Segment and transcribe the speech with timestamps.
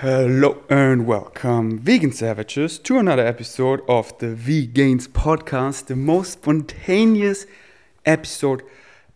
[0.00, 7.46] Hello and welcome, vegan savages, to another episode of the Vegans podcast, the most spontaneous
[8.06, 8.62] episode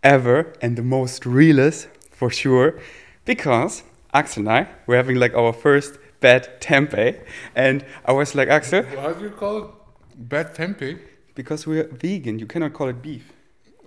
[0.03, 2.81] ever and the most realist for sure,
[3.25, 7.21] because Axel and I were having like our first bad tempeh,
[7.55, 9.71] and I was like, Axel, How do you call it?
[10.17, 10.99] Bad tempeh?
[11.37, 13.33] because we're vegan, you cannot call it beef.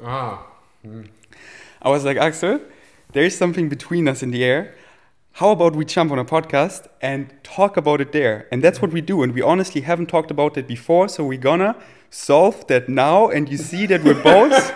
[0.01, 0.47] Ah.
[1.81, 2.61] I was like, Axel,
[3.11, 4.75] there is something between us in the air.
[5.39, 8.47] How about we jump on a podcast and talk about it there?
[8.53, 9.21] And that's what we do.
[9.21, 11.09] And we honestly haven't talked about it before.
[11.09, 11.75] So we're gonna
[12.09, 13.27] solve that now.
[13.27, 14.73] And you see that we're both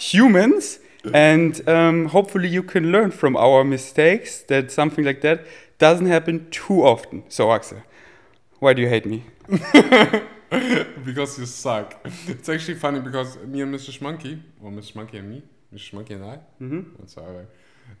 [0.00, 0.78] humans.
[1.12, 6.48] And um, hopefully you can learn from our mistakes that something like that doesn't happen
[6.50, 7.24] too often.
[7.28, 7.82] So, Axel,
[8.60, 9.24] why do you hate me?
[11.04, 11.96] because you suck.
[12.26, 13.90] It's actually funny because me and Mr.
[13.90, 14.94] Schmonkey, or Mr.
[14.94, 15.42] Schmonkey and me,
[15.74, 15.90] Mr.
[15.90, 17.20] Schmonkey and I, Mm-hmm.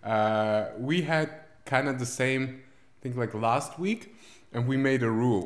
[0.06, 2.42] I, uh, we had kind of the same
[3.02, 4.14] thing like last week,
[4.52, 5.44] and we made a rule.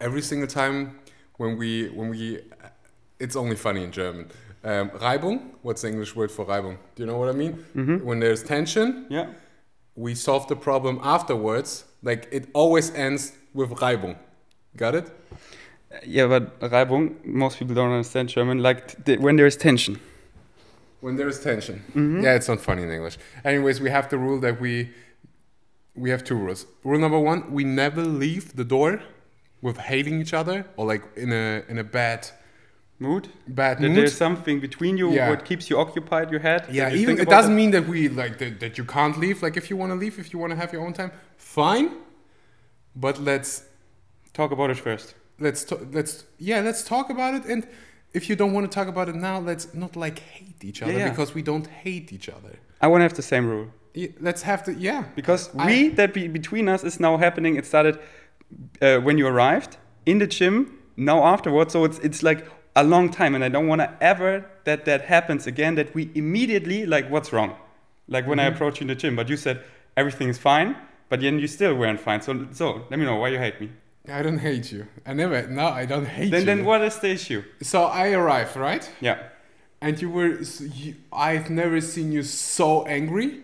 [0.00, 0.98] Every single time
[1.36, 2.40] when we when we,
[3.20, 4.26] it's only funny in German.
[4.64, 5.38] Um, Reibung.
[5.62, 6.76] What's the English word for Reibung?
[6.94, 7.52] Do you know what I mean?
[7.76, 8.02] Mhm.
[8.08, 9.26] When there's tension, Yeah.
[9.94, 11.84] we solve the problem afterwards.
[12.02, 14.16] Like it always ends with Reibung.
[14.76, 15.06] Got it?
[16.06, 18.58] Yeah, but Reibung, most people don't understand German.
[18.62, 19.94] Like t- when there is tension.
[21.00, 21.82] When there is tension.
[21.94, 22.22] Mhm.
[22.24, 23.18] Yeah, it's not funny in English.
[23.44, 24.90] Anyways, we have the rule that we
[25.94, 26.66] we have two rules.
[26.84, 29.00] Rule number one: we never leave the door
[29.62, 32.20] with hating each other or like in a in a bad
[33.00, 33.28] Mood?
[33.46, 33.96] bad That mood.
[33.96, 35.30] there's something between you Yeah.
[35.30, 36.62] what keeps you occupied, your head.
[36.70, 39.40] yeah, even it doesn't mean that we like that, that you can't leave.
[39.40, 41.88] Like if you want to leave, if you want to have your own time, fine.
[42.94, 43.62] But let's
[44.34, 45.14] Talk about it first.
[45.40, 47.62] let's to, let's yeah let's talk about it and
[48.12, 50.92] if you don't want to talk about it now let's not like hate each other
[50.92, 51.10] Yeah, yeah.
[51.10, 54.42] because we don't hate each other I want to have the same rule Yeah, let's
[54.42, 57.56] have the yeah because I- we that be between us is now happening.
[57.58, 57.98] It started
[58.82, 60.54] uh, when you arrived in the gym.
[60.96, 62.40] Now afterwards, so it's it's like
[62.74, 65.74] a long time, and I don't want to ever that that happens again.
[65.76, 67.52] That we immediately like what's wrong,
[68.08, 68.54] like when I Mhm.
[68.54, 69.56] approached you in the gym, but you said
[69.96, 70.74] everything is fine,
[71.08, 72.20] but then you still weren't fine.
[72.20, 73.68] So so let me know why you hate me.
[74.10, 74.86] I don't hate you.
[75.06, 76.46] I never no i don't hate Then you.
[76.46, 77.42] then what is the issue?
[77.62, 78.88] so i arrived right?
[79.00, 79.18] Yeah.
[79.80, 80.40] and you were
[80.80, 83.42] you, i've never seen you so angry.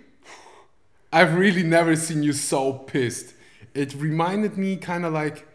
[1.12, 3.34] I've really never seen you so pissed.
[3.72, 5.46] It reminded me kind of like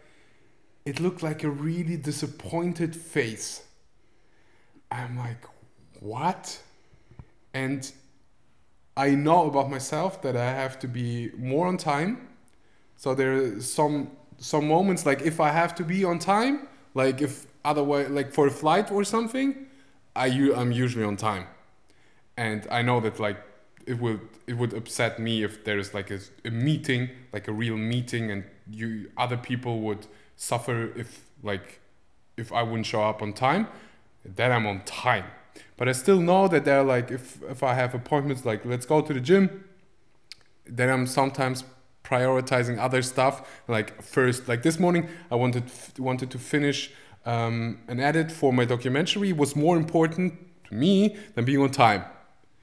[0.86, 3.62] it looked like a really disappointed face.
[4.90, 5.44] I'm like
[6.00, 6.62] what?
[7.52, 7.90] And
[8.96, 12.28] i know about myself that i have to be more on time.
[12.96, 14.10] So there are some
[14.40, 18.46] some moments like if i have to be on time like if otherwise like for
[18.48, 19.66] a flight or something
[20.16, 21.46] i'm usually on time.
[22.36, 23.38] And i know that like
[23.86, 27.52] it would it would upset me if there is like a, a meeting like a
[27.52, 30.06] real meeting and you other people would
[30.36, 31.80] suffer if like
[32.36, 33.66] if i wouldn't show up on time
[34.24, 35.24] then i'm on time.
[35.76, 39.00] But i still know that they're like if if i have appointments like let's go
[39.00, 39.64] to the gym
[40.66, 41.64] then i'm sometimes
[42.10, 43.34] prioritizing other stuff
[43.68, 45.64] like first like this morning i wanted
[45.98, 46.90] wanted to finish
[47.26, 50.32] um, an edit for my documentary was more important
[50.66, 52.04] to me than being on time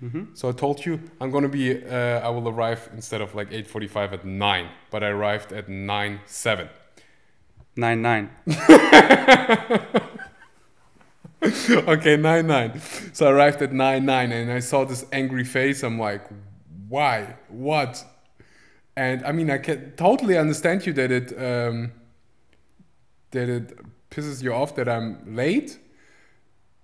[0.03, 0.35] Mm-hmm.
[0.35, 1.83] so I told you I'm gonna be.
[1.83, 6.19] Uh, I will arrive instead of like 8:45 at nine, but I arrived at nine
[6.27, 6.69] seven.
[7.75, 8.29] Nine nine.
[11.43, 12.79] okay, nine nine.
[13.13, 15.81] So I arrived at nine nine, and I saw this angry face.
[15.81, 16.27] I'm like,
[16.87, 17.35] why?
[17.47, 18.05] What?
[18.97, 21.91] And I mean, I can totally understand you that it um,
[23.29, 23.77] that it
[24.09, 25.77] pisses you off that I'm late.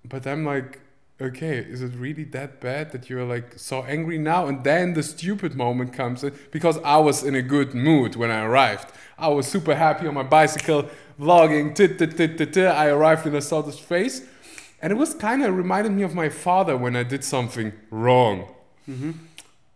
[0.06, 0.80] But I'm like,
[1.20, 4.46] okay, is it really that bad that you're like so angry now?
[4.46, 8.44] And then the stupid moment comes because I was in a good mood when I
[8.44, 8.92] arrived.
[9.18, 11.74] I was super happy on my bicycle, vlogging.
[11.74, 12.58] Tit, tit, tit, tit.
[12.58, 14.22] I arrived and I saw this face.
[14.84, 18.54] And it was kind of reminded me of my father when I did something wrong.
[18.88, 19.12] Mm-hmm.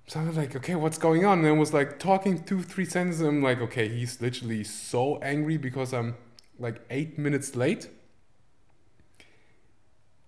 [0.09, 1.39] So I was like, okay, what's going on?
[1.39, 3.21] And I was like talking two, three sentences.
[3.21, 6.15] I'm like, okay, he's literally so angry because I'm
[6.57, 7.89] like eight minutes late.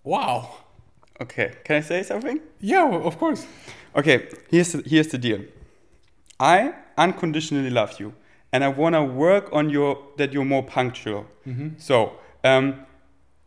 [0.03, 0.49] Wow.
[1.21, 1.53] Okay.
[1.63, 2.41] Can I say something?
[2.59, 3.45] Yeah, of course.
[3.95, 5.45] Okay, here's the, here's the deal.
[6.41, 8.13] I unconditionally love you,
[8.51, 11.25] and I wanna work on your that you're more punctual.
[11.47, 11.69] Mm-hmm.
[11.77, 12.13] So
[12.43, 12.85] um,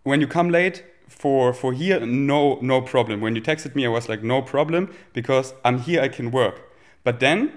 [0.03, 0.83] when you come late
[1.23, 3.21] for for here, no no problem.
[3.21, 6.57] When you texted me, I was like no problem because I'm here, I can work.
[7.05, 7.53] But then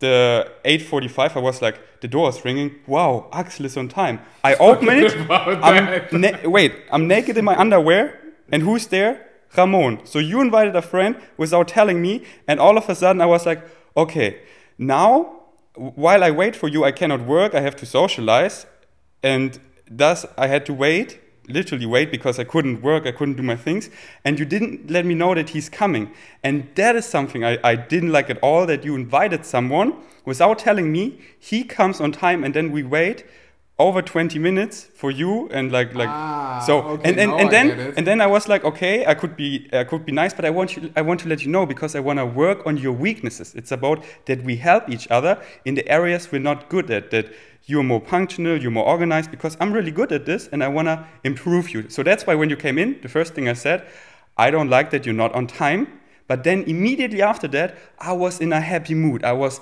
[0.00, 2.70] the 8:45, I was like the door is ringing.
[2.86, 4.18] Wow, Axel is on time.
[4.42, 5.14] I open it.
[5.30, 8.18] I'm wait, I'm naked in my underwear,
[8.52, 9.14] and who's there?
[9.56, 10.00] Ramon.
[10.04, 13.46] So you invited a friend without telling me, and all of a sudden I was
[13.46, 13.60] like,
[13.96, 14.40] okay,
[14.76, 15.10] now
[15.74, 17.54] while I wait for you, I cannot work.
[17.54, 18.66] I have to socialize,
[19.22, 19.58] and
[19.90, 23.06] thus I had to wait, literally wait, because I couldn't work.
[23.06, 23.90] I couldn't do my things,
[24.24, 26.12] and you didn't let me know that he's coming.
[26.42, 28.66] And that is something I, I didn't like at all.
[28.66, 29.94] That you invited someone
[30.24, 31.20] without telling me.
[31.38, 33.24] He comes on time, and then we wait
[33.80, 37.94] over 20 minutes for you and like like Ah, so okay, and and, and then
[37.96, 40.50] and then I was like okay I could be I could be nice but I
[40.50, 42.92] want you I want to let you know because I want to work on your
[42.92, 43.54] weaknesses.
[43.54, 47.26] It's about that we help each other in the areas we're not good at that
[47.64, 50.88] you're more punctual you're more organized because I'm really good at this and I want
[50.88, 51.88] to improve you.
[51.88, 53.86] So that's why when you came in the first thing I said
[54.36, 55.86] I don't like that you're not on time.
[56.26, 59.24] But then immediately after that I was in a happy mood.
[59.24, 59.60] I was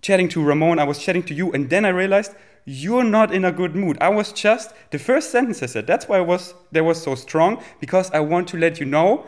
[0.00, 2.32] chatting to Ramon, I was chatting to you, and then I realized
[2.68, 3.96] you're not in a good mood.
[3.98, 5.86] I was just the first sentence I said.
[5.86, 9.26] That's why I was that was so strong because I want to let you know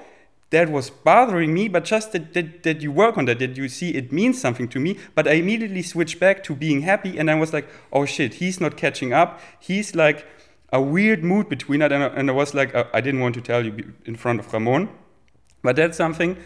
[0.51, 3.69] that was bothering me, but just that, that, that you work on that, that you
[3.69, 4.99] see it means something to me.
[5.15, 8.61] But I immediately switched back to being happy, and I was like, oh shit, he's
[8.61, 9.41] not catching up.
[9.59, 10.27] He's like
[10.71, 13.37] a weird mood between it, and I, and I was like, uh, I didn't want
[13.37, 14.91] to tell you in front of Ramon,
[15.63, 16.37] but that's something.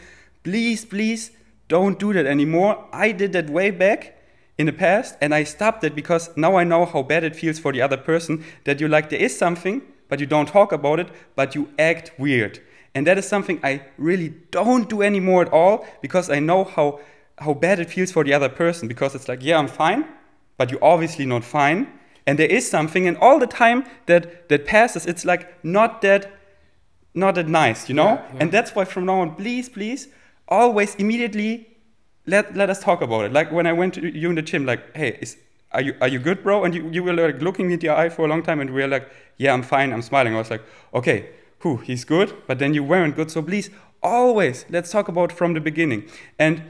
[0.45, 1.33] Please, please
[1.67, 2.87] don't do that anymore.
[2.93, 4.14] I did that way back
[4.59, 7.59] in the past and I stopped it because now I know how bad it feels
[7.59, 11.01] for the other person that you like there is something but you don't talk about
[11.01, 12.61] it but you act weird.
[12.95, 17.01] And that is something I really don't do anymore at all because I know how
[17.39, 20.05] how bad it feels for the other person because it's like yeah I'm fine
[20.57, 21.89] but you're obviously not fine
[22.27, 26.31] and there is something and all the time that that passes it's like not that
[27.15, 28.15] not that nice, you know?
[28.15, 28.39] Yeah, yeah.
[28.41, 30.09] And that's why from now on, please, please,
[30.49, 31.74] always immediately
[32.27, 33.33] let, let us talk about it.
[33.33, 35.37] Like when I went to you in the gym, like, hey, is,
[35.73, 36.65] are you are you good, bro?
[36.65, 38.71] And you, you were like looking me in the eye for a long time, and
[38.71, 40.35] we were like, yeah, I'm fine, I'm smiling.
[40.35, 40.63] I was like,
[40.95, 43.31] okay, who he's good, but then you weren't good.
[43.31, 43.71] So please,
[44.03, 46.09] always let's talk about from the beginning.
[46.39, 46.63] And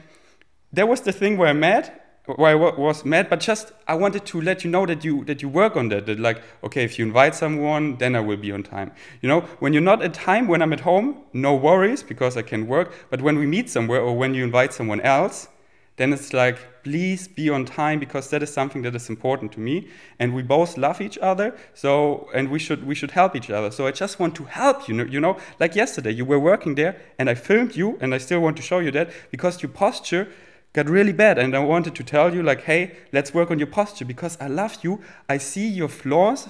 [0.73, 4.25] there was the thing where I'm mad, where I was mad, but just I wanted
[4.27, 6.07] to let you know that you that you work on that.
[6.07, 8.93] That like, okay, if you invite someone, then I will be on time.
[9.21, 12.43] You know, when you're not at time, when I'm at home, no worries because I
[12.43, 12.95] can work.
[13.11, 15.49] But when we meet somewhere or when you invite someone else,
[15.97, 19.61] then it's like, please be on time because that is something that is important to
[19.61, 19.89] me.
[20.19, 23.71] And we both love each other, so and we should we should help each other.
[23.71, 24.95] So I just want to help you.
[24.95, 28.19] know- You know, like yesterday, you were working there, and I filmed you, and I
[28.19, 30.27] still want to show you that because your posture
[30.75, 33.67] got really bad and i wanted to tell you like hey let's work on your
[33.67, 36.49] posture because i love you i see your flaws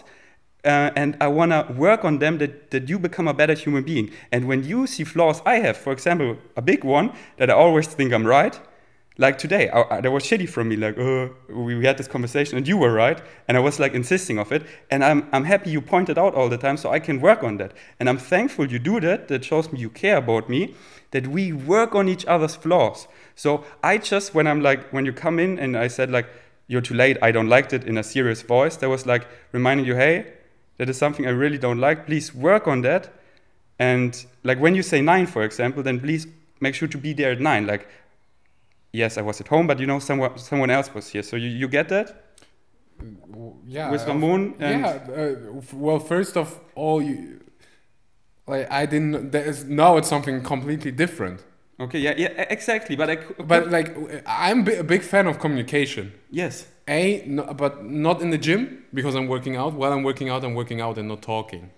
[0.64, 3.84] uh, and i want to work on them that, that you become a better human
[3.84, 4.10] being.
[4.32, 7.86] And when you see flaws i have for example a big one that i always
[7.86, 8.58] think i'm right.
[9.16, 12.08] Like today I, I, that was shitty from me like uh, we, we had this
[12.08, 14.64] conversation and you were right and i was like insisting of it.
[14.90, 17.58] And I'm, I'm happy you pointed out all the time so i can work on
[17.58, 17.74] that.
[18.00, 19.28] And i'm thankful you do that.
[19.28, 20.74] That shows me you care about me.
[21.10, 25.12] That we work on each other's flaws so i just when i'm like when you
[25.12, 26.28] come in and i said like
[26.66, 29.84] you're too late i don't like it in a serious voice that was like reminding
[29.86, 30.26] you hey
[30.78, 32.06] that is something i really don't like.
[32.06, 33.12] Please work on that.
[33.78, 36.26] And like when you say nine for example then please
[36.60, 37.66] make sure to be there at nine.
[37.66, 37.88] Like
[38.92, 41.22] yes, I was at home, but you know, someone someone else was here.
[41.22, 42.20] So you, you get that?
[43.66, 47.40] Yeah with uh, Ramon and yeah uh, well first of all you
[48.46, 51.42] like i didn't there is now it's something completely different
[51.80, 52.96] okay, yeah, yeah, exactly.
[52.96, 57.84] But I cou- but like i'm a big fan of communication yes, a no, but
[57.84, 60.98] not in the gym because i'm working out while i'm working out i'm working out
[60.98, 61.70] and not talking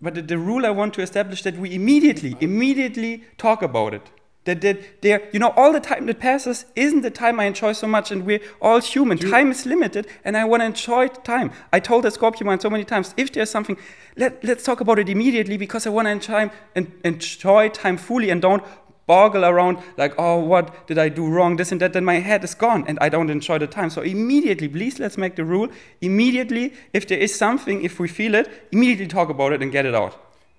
[0.00, 4.02] but the, the rule I want to establish that we immediately immediately talk about it.
[4.44, 7.72] That that there, you know, all the time that passes isn't the time I enjoy
[7.72, 9.18] so much, and we're all human.
[9.18, 11.50] time is limited, and I want to enjoy time.
[11.72, 13.76] I told the Scorpio man so many times, if there's something,
[14.16, 18.30] let let's talk about it immediately because I want to enjoy and enjoy time fully
[18.30, 18.62] and don't
[19.08, 22.44] boggle around like, oh, what did I do wrong, this and that, then my head
[22.44, 23.90] is gone and I don't enjoy the time.
[23.90, 25.68] So immediately, please let's make the rule.
[26.00, 29.84] Immediately, if there is something, if we feel it, immediately talk about it and get
[29.86, 30.14] it out.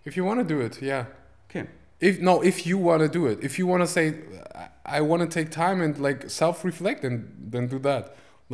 [0.05, 1.03] if you want to do it yeah
[1.49, 1.65] Okay.
[1.99, 4.03] if no if you want to do it if you want to say
[4.85, 7.15] i, want to take time and like self-reflect and
[7.53, 8.03] then do that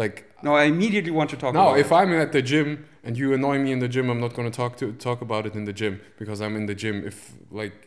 [0.02, 1.72] like No, I immediately want to talk about it.
[1.72, 1.96] No, if it.
[2.00, 2.70] I'm at the gym
[3.06, 5.46] and you annoy me in the gym, I'm not going to talk to talk about
[5.50, 6.96] it in the gym because I'm in the gym.
[7.12, 7.18] If
[7.62, 7.78] like,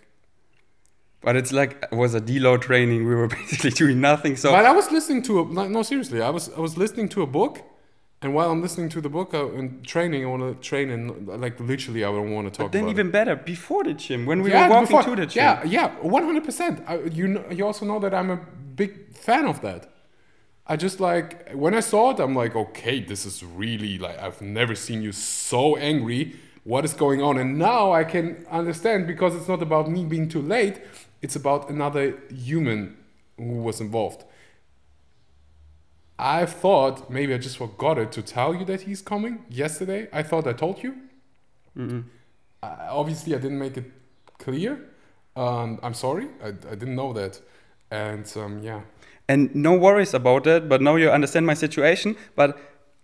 [1.21, 3.07] But it's like it was a deload training.
[3.07, 4.37] We were basically doing nothing.
[4.37, 7.09] So but I was listening to a like, no seriously, I was I was listening
[7.11, 7.61] to a book,
[8.23, 11.27] and while I'm listening to the book I, and training, I want to train and
[11.27, 12.67] like literally I don't want to talk.
[12.67, 14.51] but then even better, before the gym, when we.
[14.51, 15.43] Yeah, were walking before- to the gym.
[15.43, 16.83] Yeah, yeah, one hundred percent.
[17.13, 18.37] You know, you also know that I'm a
[18.77, 19.91] big fan of that.
[20.71, 24.41] I just like when I saw it, I'm like, okay, this is really like I've
[24.41, 26.37] never seen you so angry.
[26.65, 27.39] What is going on?
[27.39, 30.81] And now I can understand because it's not about me being too late.
[31.21, 32.97] It's about another human
[33.37, 34.25] who was involved.
[36.19, 40.09] I thought maybe I just forgot it to tell you that he's coming yesterday.
[40.13, 40.97] I thought I told you.
[41.77, 42.05] Mm-mm.
[42.63, 43.85] Uh, obviously, I didn't make it
[44.39, 44.81] clear.
[45.37, 46.29] Um, I'm sorry.
[46.43, 47.41] I, I didn't know that.
[47.91, 48.81] And um, yeah.
[49.29, 52.17] And no worries about it, but now you understand my situation.
[52.35, 52.59] But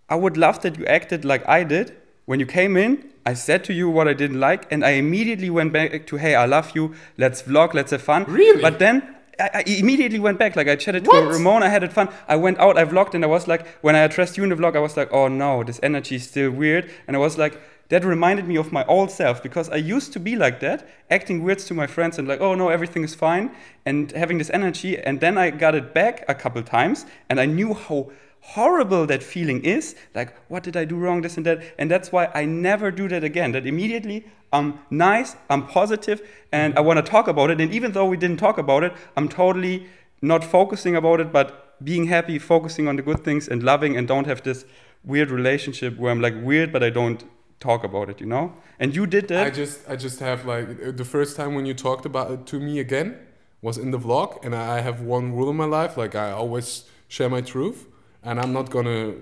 [0.09, 1.95] I would love that you acted like I did.
[2.25, 5.49] When you came in, I said to you what I didn't like, and I immediately
[5.49, 8.25] went back to, hey, I love you, let's vlog, let's have fun.
[8.25, 8.61] Really?
[8.61, 10.55] But then I, I immediately went back.
[10.55, 11.27] Like I chatted to What?
[11.27, 12.09] Ramon, I had it fun.
[12.27, 14.55] I went out, I vlogged, and I was like, when I addressed you in the
[14.55, 16.89] vlog, I was like, oh no, this energy is still weird.
[17.07, 20.19] And I was like, that reminded me of my old self because I used to
[20.19, 23.51] be like that, acting weird to my friends and like, oh no, everything is fine,
[23.85, 24.99] and having this energy.
[24.99, 28.11] And then I got it back a couple times, and I knew how
[28.53, 29.95] horrible that feeling is.
[30.13, 31.63] Like, what did I do wrong, this and that?
[31.79, 33.51] And that's why I never do that again.
[33.53, 36.21] That immediately I'm nice, I'm positive,
[36.51, 37.59] and I want to talk about it.
[37.59, 39.87] And even though we didn't talk about it, I'm totally
[40.21, 44.07] not focusing about it, but being happy, focusing on the good things, and loving, and
[44.07, 44.65] don't have this
[45.03, 47.23] weird relationship where I'm like weird, but I don't
[47.59, 48.53] talk about it, you know?
[48.79, 49.47] And you did that.
[49.47, 52.59] I just I just have like the first time when you talked about it to
[52.59, 53.17] me again
[53.61, 56.85] was in the vlog, and I have one rule in my life: like I always
[57.07, 57.87] share my truth,
[58.25, 59.13] and I'm not gonna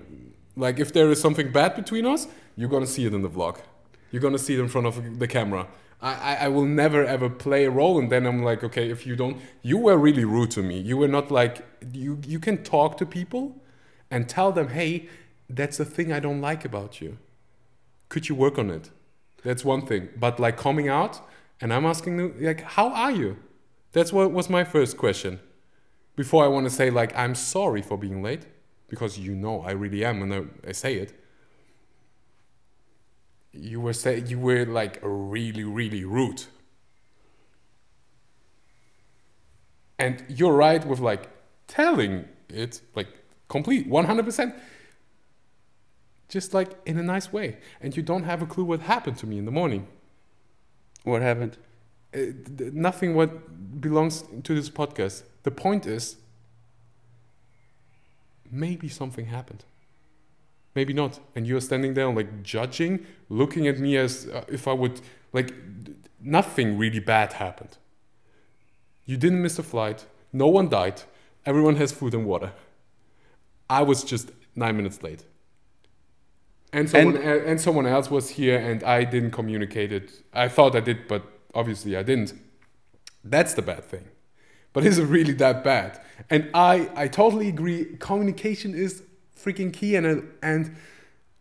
[0.56, 3.58] like if there is something bad between us, you're gonna see it in the vlog.
[4.10, 5.68] You're gonna see it in front of the camera.
[6.02, 9.16] I, I, will never ever play a role, and then I'm like, okay, if you
[9.16, 10.78] don't, you were really rude to me.
[10.78, 12.18] You were not like you.
[12.26, 13.62] You can talk to people,
[14.10, 15.08] and tell them, hey,
[15.48, 17.16] that's the thing I don't like about you
[18.14, 18.90] could you work on it?
[19.42, 20.08] That's one thing.
[20.16, 21.20] But like coming out
[21.60, 23.36] and I'm asking them, like, how are you?
[23.90, 25.40] That's what was my first question.
[26.14, 28.46] Before I want to say like I'm sorry for being late,
[28.94, 31.12] because you know I really am and I, I say it.
[33.52, 36.44] You were say you were like really really rude.
[39.98, 41.28] And you're right with like
[41.66, 43.08] telling it like
[43.48, 44.54] complete 100%
[46.28, 49.26] just like in a nice way and you don't have a clue what happened to
[49.26, 49.86] me in the morning
[51.04, 51.56] what happened?
[52.14, 52.18] uh,
[52.58, 56.16] th- nothing what belongs to this podcast the point is
[58.54, 59.64] maybe something happened.
[60.74, 61.20] Maybe not.
[61.34, 65.00] And you're standing there like judging looking at me as uh, if i would
[65.32, 65.52] like
[66.20, 67.76] nothing really bad happened.
[69.04, 70.06] You didn't miss a flight.
[70.32, 71.02] No one died.
[71.44, 72.52] Everyone has food and water.
[73.68, 75.24] I was just nine minutes late.
[76.72, 80.06] And someone, And- and someone else was here and i didn't communicate it.
[80.32, 81.22] I thought i did but
[81.54, 82.32] obviously i didn't.
[83.24, 84.06] That's the bad thing
[84.74, 85.98] but is it really that bad?
[86.28, 87.96] And i i totally agree.
[87.98, 89.02] Communication is
[89.42, 90.06] freaking key and
[90.42, 90.76] and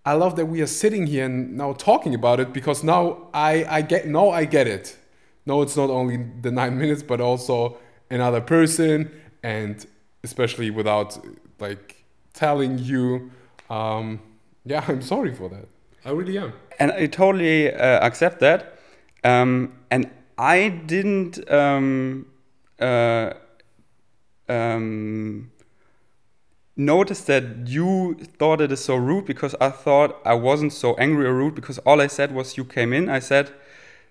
[0.05, 3.65] i love that we are sitting here and now talking about it because now i
[3.69, 4.97] i get no i get it.
[5.45, 7.77] No it's not only the nine minutes but also
[8.09, 9.11] another person
[9.43, 9.85] and
[10.23, 11.17] especially without
[11.59, 13.31] like telling you
[13.69, 14.19] um
[14.65, 15.67] yeah i'm sorry for that.
[16.05, 16.53] I really am.
[16.79, 18.77] And I totally uh, accept that.
[19.23, 22.25] Um, and I didn't um,
[22.79, 23.33] uh,
[24.49, 25.51] um,
[26.75, 31.25] notice that you thought it is so rude because I thought I wasn't so angry
[31.25, 33.09] or rude because all I said was you came in.
[33.09, 33.51] I said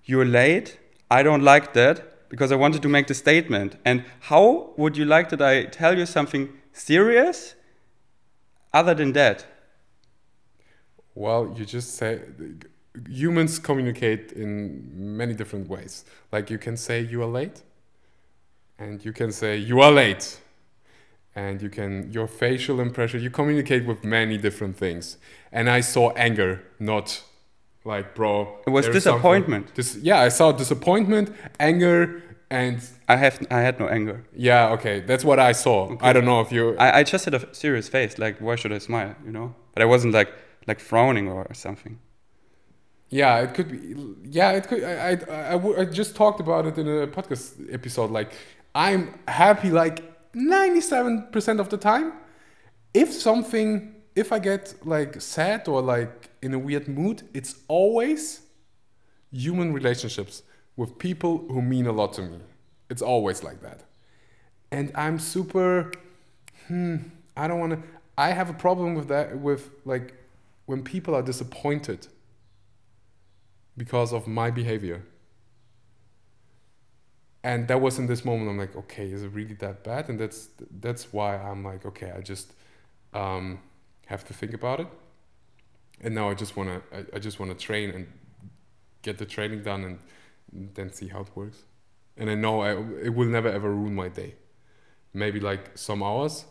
[0.04, 0.78] you're late.
[1.11, 3.76] I don't like that because I wanted to make the statement.
[3.85, 7.54] And how would you like that I tell you something serious
[8.73, 9.45] other than that?
[11.14, 12.21] Well, you just say
[13.09, 16.04] humans communicate in many different ways.
[16.31, 17.62] Like you can say you are late,
[18.82, 20.24] and you can say you are late,
[21.34, 23.16] and you can your facial impression.
[23.22, 25.04] You communicate with many different things.
[25.52, 27.22] And I saw anger, not
[27.84, 28.32] like bro.
[28.66, 29.64] It was disappointment.
[29.74, 31.26] Dis- yeah, I saw disappointment,
[31.58, 32.76] anger, and
[33.08, 34.24] I have I had no anger.
[34.48, 35.96] yeah, okay, that's what I saw.
[36.00, 36.76] I don't know if you.
[36.78, 39.54] I, I just had a serious face, like why should I smile, you know?
[39.74, 40.30] But I wasn't like
[40.66, 41.98] like frowning or something.
[43.10, 43.78] Yeah, it could be.
[44.38, 44.82] Yeah, it could.
[44.82, 48.10] I, I, I, w- I just talked about it in a podcast episode.
[48.10, 48.32] Like,
[48.74, 52.12] I'm happy like 97% of the time.
[52.94, 58.42] If something, if I get like sad or like in a weird mood, it's always
[59.30, 60.42] human relationships
[60.76, 62.38] with people who mean a lot to me.
[62.90, 63.82] It's always like that.
[64.70, 65.92] And I'm super,
[66.66, 66.96] hmm,
[67.36, 67.82] I don't want to,
[68.16, 70.14] I have a problem with that, with like
[70.66, 72.06] when people are disappointed
[73.76, 75.02] because of my behavior.
[77.44, 80.08] And that was in this moment I'm like, okay, is it really that bad?
[80.08, 80.49] And that's
[80.80, 82.52] that's why I'm like, okay, I just
[83.14, 83.61] um,
[84.06, 84.87] have to think about it.
[86.00, 88.06] And now I just wanna I, I just wanna train and
[89.02, 91.64] get the training done and then see how it works.
[92.16, 92.72] And I know I,
[93.02, 94.34] it will never ever ruin my day.
[95.14, 96.46] Maybe like some hours,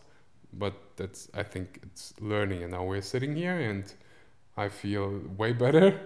[0.53, 3.91] but that's I think it's learning, and now we're sitting here, and
[4.57, 6.00] I feel way better.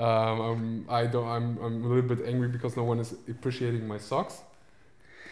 [0.00, 1.28] Um, I'm, I don't.
[1.28, 4.40] I'm, I'm a little bit angry because no one is appreciating my socks.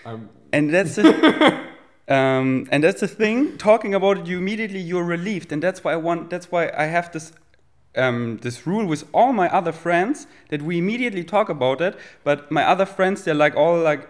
[0.05, 1.65] I'm, And that's the,
[2.09, 3.57] um, and that's the thing.
[3.57, 6.29] Talking about it, you immediately you're relieved, and that's why I want.
[6.29, 7.33] That's why I have this.
[7.97, 12.49] Um, this rule with all my other friends that we immediately talk about it, but
[12.49, 14.09] my other friends they're like all like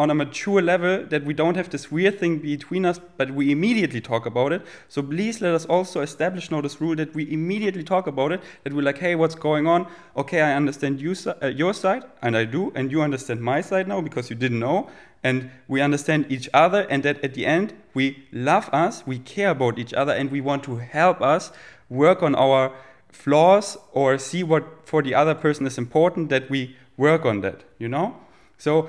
[0.00, 3.52] on a mature level that we don't have this weird thing between us, but we
[3.52, 4.62] immediately talk about it.
[4.88, 8.40] So please let us also establish now this rule that we immediately talk about it.
[8.64, 9.86] That we're like, hey, what's going on?
[10.16, 13.88] Okay, I understand you, uh, your side, and I do, and you understand my side
[13.88, 14.88] now because you didn't know,
[15.22, 19.50] and we understand each other, and that at the end we love us, we care
[19.50, 21.52] about each other, and we want to help us
[21.90, 22.72] work on our
[23.12, 27.64] flaws or see what for the other person is important that we work on that
[27.76, 28.14] you know
[28.56, 28.88] so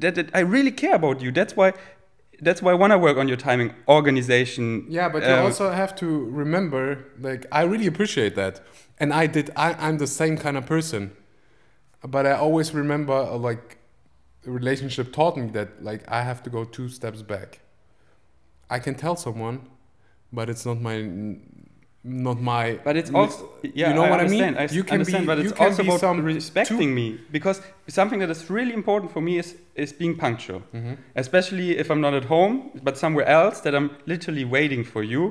[0.00, 1.72] that, that i really care about you that's why
[2.40, 5.70] that's why i want to work on your timing organization yeah, but you uh, also
[5.70, 8.60] have to remember, like, I really appreciate that,
[8.98, 9.50] and I did.
[9.56, 11.12] I, I'm the same kind of person,
[12.02, 13.78] but I always remember, uh, like,
[14.46, 17.60] a relationship taught me that, like, I have to go two steps back.
[18.68, 19.68] I can tell someone,
[20.32, 20.96] but it's not my
[22.02, 24.56] not my but it's also yeah you know I what understand.
[24.56, 24.70] I mean?
[24.70, 28.30] I you can understand, be but it's also about some respecting me because something that
[28.30, 30.62] is really important for me is is being punctual.
[30.74, 30.96] Mhm.
[31.14, 35.22] especially if i'm not at home but somewhere else that i'm literally waiting for you.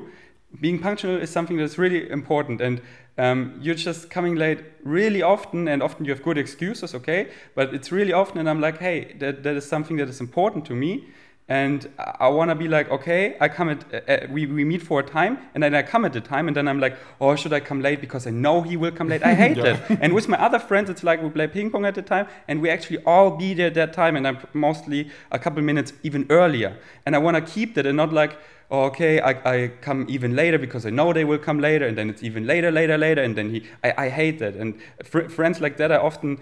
[0.60, 2.80] Being punctual is something that's really important and
[3.18, 7.28] um, you're just coming late really often and often you have good excuses okay?
[7.54, 10.64] But it's really often and i'm like hey that, that is something that is important
[10.66, 10.92] to me
[11.50, 14.82] and I, want to be like, okay, I come at, uh, uh, we, we meet
[14.82, 17.34] for a time, and then I come at the time, and then I'm like, oh,
[17.34, 19.24] should I come late because I know he will come late?
[19.24, 19.72] I hate Yeah.
[19.72, 19.98] that.
[20.00, 22.62] And with my other friends, it's like we play ping pong at the time, and
[22.62, 26.24] we actually all be there at that time, and I'm mostly a couple minutes even
[26.30, 26.76] earlier.
[27.04, 28.38] And I want to keep that and not like,
[28.70, 31.98] oh, okay, I, I come even later because I know they will come later, and
[31.98, 34.54] then it's even later, later, later, and then he, I, I hate that.
[34.54, 36.38] And fr- friends like that, I often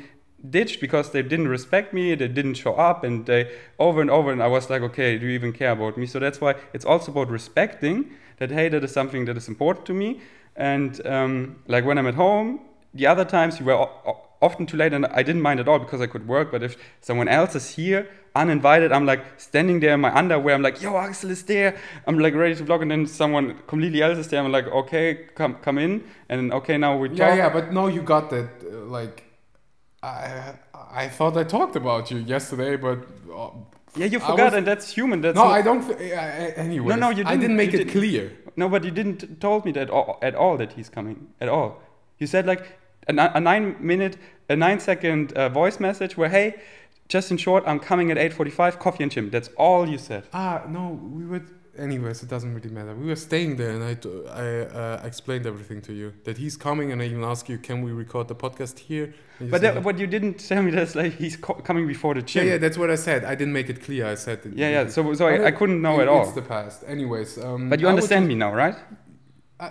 [0.48, 4.30] ditched because they didn't respect me, they didn't show up, and they over and over.
[4.30, 6.06] And I was like, okay, do you even care about me?
[6.06, 8.50] So that's why it's also about respecting that.
[8.50, 10.20] Hey, that is something that is important to me.
[10.56, 12.60] And um, like when I'm at home,
[12.94, 13.88] the other times you were
[14.40, 16.50] often too late, and I didn't mind at all because I could work.
[16.50, 20.54] But if someone else is here uninvited, I'm like standing there in my underwear.
[20.54, 21.76] I'm like, yo, Axel is there.
[22.06, 24.42] I'm like ready to vlog, and then someone completely else is there.
[24.42, 27.18] I'm like, okay, come come in, and okay, now we talk.
[27.18, 29.27] yeah yeah but no you got that uh, like
[30.02, 30.54] I
[31.02, 32.98] I thought I talked about you yesterday but
[33.32, 33.50] uh,
[33.96, 35.20] Yeah, you forgot, was- and that's human.
[35.22, 37.74] That's no I don't th- uh, anyway No, no, you I didn't- I didn't make
[37.74, 37.92] it didn't.
[37.92, 41.48] clear No, but you didn't told me that all, at all that he's coming at
[41.48, 41.80] all.
[42.18, 42.62] You said like
[43.08, 44.16] a, a nine minute,
[44.48, 46.54] a nine second uh, voice message where hey,
[47.08, 49.30] just in short, I'm coming at 8:45, coffee and gym.
[49.30, 50.22] That's all you said.
[50.32, 51.42] Ah, no, we were.
[51.78, 52.94] Anyways, it doesn't really matter.
[52.94, 56.12] We were staying there, and I, t- I uh, explained everything to you.
[56.24, 59.60] That he's coming, and I even asked you, "Can we record the podcast here?" But
[59.62, 62.46] that, what you didn't tell me that's like he's co- coming before the yeah, gym.
[62.48, 63.24] yeah, that's what I said.
[63.24, 64.06] I didn't make it clear.
[64.06, 64.88] I said, that yeah, yeah.
[64.88, 66.22] So, so I, I couldn't know it- at all.
[66.24, 66.82] It's the past.
[66.86, 68.74] Anyways, um, But you would understand me now, right?
[69.60, 69.70] I,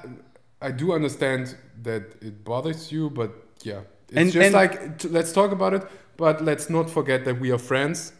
[0.62, 3.32] I do understand that it bothers you, but
[3.63, 5.84] yeah, it's And- just and- like t- let's talk about it.
[6.15, 8.13] But let's not forget that we are friends,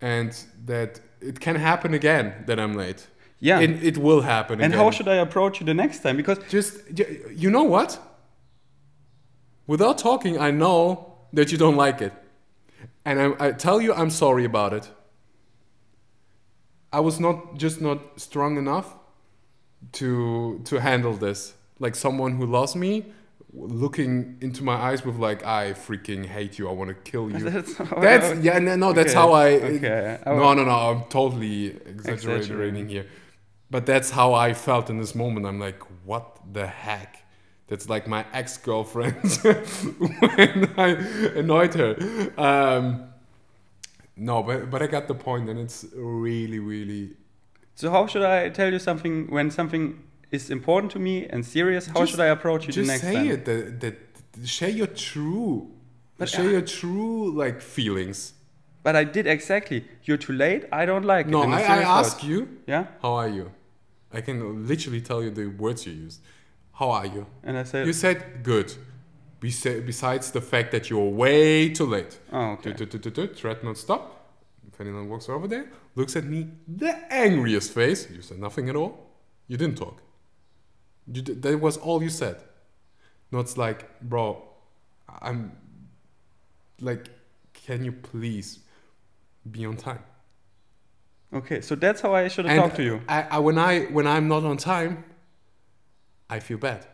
[0.00, 0.32] and
[0.66, 3.06] that it can happen again that I'm late.
[3.40, 3.60] Yeah.
[3.60, 4.60] it, it will happen.
[4.60, 4.78] and again.
[4.84, 6.16] how should I approach you the next time?
[6.16, 6.76] Because just
[7.34, 7.98] you know what?
[9.66, 12.12] Without talking, I know that you don't like it,
[13.04, 14.90] and I, I tell you I'm sorry about it.
[16.92, 18.94] I was not just not strong enough
[19.92, 21.54] to to handle this.
[21.78, 23.06] Like someone who loves me,
[23.54, 26.68] looking into my eyes with like, I freaking hate you.
[26.68, 27.38] I want to kill you.
[27.50, 29.46] that's, That's yeah, no, no that's Okay, how I.
[29.52, 30.18] okay.
[30.26, 30.70] No, no, no.
[30.70, 32.88] I'm totally exaggerating Exaggerating.
[32.88, 33.06] here,
[33.70, 35.46] but that's how I felt in this moment.
[35.46, 37.24] I'm like, what the heck?
[37.68, 40.88] That's like my ex girlfriend when I
[41.36, 41.96] annoyed her.
[42.36, 43.04] Um,
[44.16, 47.16] no, but but I got the point, and it's really, really.
[47.76, 51.86] So how should I tell you something when something is important to me and serious?
[51.86, 53.30] How Just- should I approach you the Just next say time?
[53.30, 53.44] it.
[53.44, 55.70] That, that share your true,
[56.18, 58.34] But share I- your true like feelings.
[58.82, 59.84] But I did exactly.
[60.04, 60.64] You're too late.
[60.72, 61.48] I don't like No, it.
[61.48, 62.48] a I, I ask you.
[62.66, 63.50] Yeah, How are you?
[64.12, 66.20] I can literally tell you the words you used.
[66.72, 67.26] How are you?
[67.42, 68.74] and I said, You said good.
[69.40, 72.18] Besi- Besides the fact that you're way too late.
[72.32, 72.72] "Oh, okay."
[73.34, 74.16] Threat not stop.
[74.72, 78.08] Ferdinand walks over there, looks at me, the angriest face.
[78.10, 78.92] You said nothing at all.
[79.48, 80.00] You didn't talk.
[81.06, 82.36] You d- that was all you said.
[83.32, 84.42] No, it's like, bro,
[85.20, 85.52] I'm
[86.80, 87.08] like,
[87.52, 88.60] can you please
[89.50, 90.02] be on time?
[91.32, 93.00] Okay, so that's how I should have talked to you.
[93.08, 95.04] I, I, when I when I'm not on time,
[96.28, 96.86] I feel bad,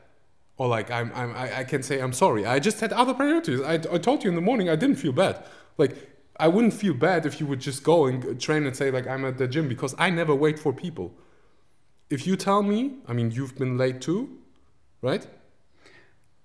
[0.58, 2.44] or like I'm, I'm I, I can say I'm sorry.
[2.44, 3.60] I just had other priorities.
[3.62, 5.42] I, I told you in the morning I didn't feel bad.
[5.78, 5.96] Like
[6.38, 9.24] I wouldn't feel bad if you would just go and train and say like I'm
[9.24, 11.14] at the gym because I never wait for people.
[12.10, 14.36] If you tell me, I mean you've been late too,
[15.00, 15.26] right?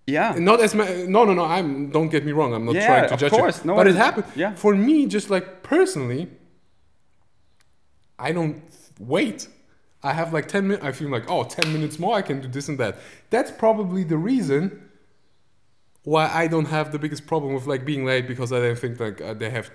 [0.07, 0.35] Yeah.
[0.37, 1.43] Not as ma- no no no.
[1.43, 2.53] I'm don't get me wrong.
[2.53, 3.67] I'm not Yeah, trying to of judge course, you.
[3.67, 4.25] no but it happened.
[4.35, 4.53] yeah.
[4.55, 6.29] For me, just like personally,
[8.21, 8.61] I don't
[8.99, 9.47] wait.
[10.03, 10.85] I have like 10 minutes.
[10.85, 12.99] I feel like, oh, 10 minutes more, I can do this and that.
[13.29, 14.89] That's probably the reason
[16.03, 18.99] why I don't have the biggest problem with like being late because I don't think
[18.99, 19.69] like uh, they have.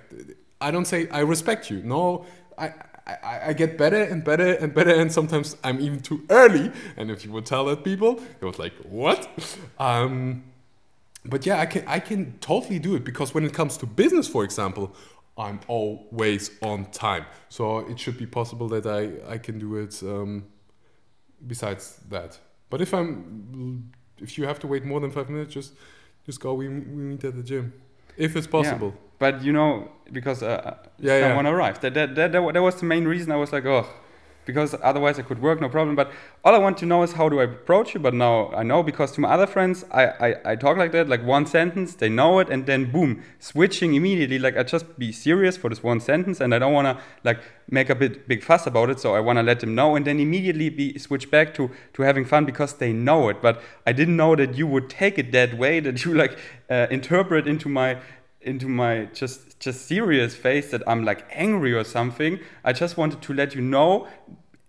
[0.61, 1.83] I don't say I respect you.
[1.83, 2.25] No,
[2.59, 2.73] I,
[3.07, 6.73] I, I get better and better and better, and sometimes I'm even too early.
[6.97, 9.29] And if you would tell that people, it was like, what?
[9.79, 10.45] Um,
[11.25, 14.27] but yeah, I can I can totally do it because when it comes to business,
[14.27, 14.95] for example,
[15.39, 17.27] I'm always on time.
[17.49, 20.03] So it should be possible that I I can do it.
[20.03, 20.45] Um,
[21.47, 22.39] besides that,
[22.71, 25.75] but if I'm if you have to wait more than five minutes, just
[26.25, 26.55] just go.
[26.55, 27.73] We we meet at the gym,
[28.17, 28.95] if it's possible.
[29.19, 31.29] But you know, because uh, Yeah, yeah.
[31.29, 31.83] someone arrived.
[31.83, 33.87] That, that, that, that, that was the main reason I was like, oh,
[34.47, 35.97] because otherwise I could work, no problem.
[35.97, 36.11] But
[36.45, 38.01] all I want to know is how do I approach you?
[38.01, 41.09] But now I know because to my other friends, I, I, I talk like that,
[41.09, 44.39] like one sentence, they know it, and then boom, switching immediately.
[44.39, 47.41] Like I just be serious for this one sentence, and I don't want to like
[47.69, 49.01] make a bit big fuss about it.
[49.01, 52.03] So I want to let them know, and then immediately be switch back to to
[52.03, 53.43] having fun because they know it.
[53.43, 56.39] But I didn't know that you would take it that way, that you like
[56.71, 57.99] uh, interpret into my
[58.47, 62.39] into my just just serious face that I'm like angry or something.
[62.65, 64.07] I just wanted to let you know,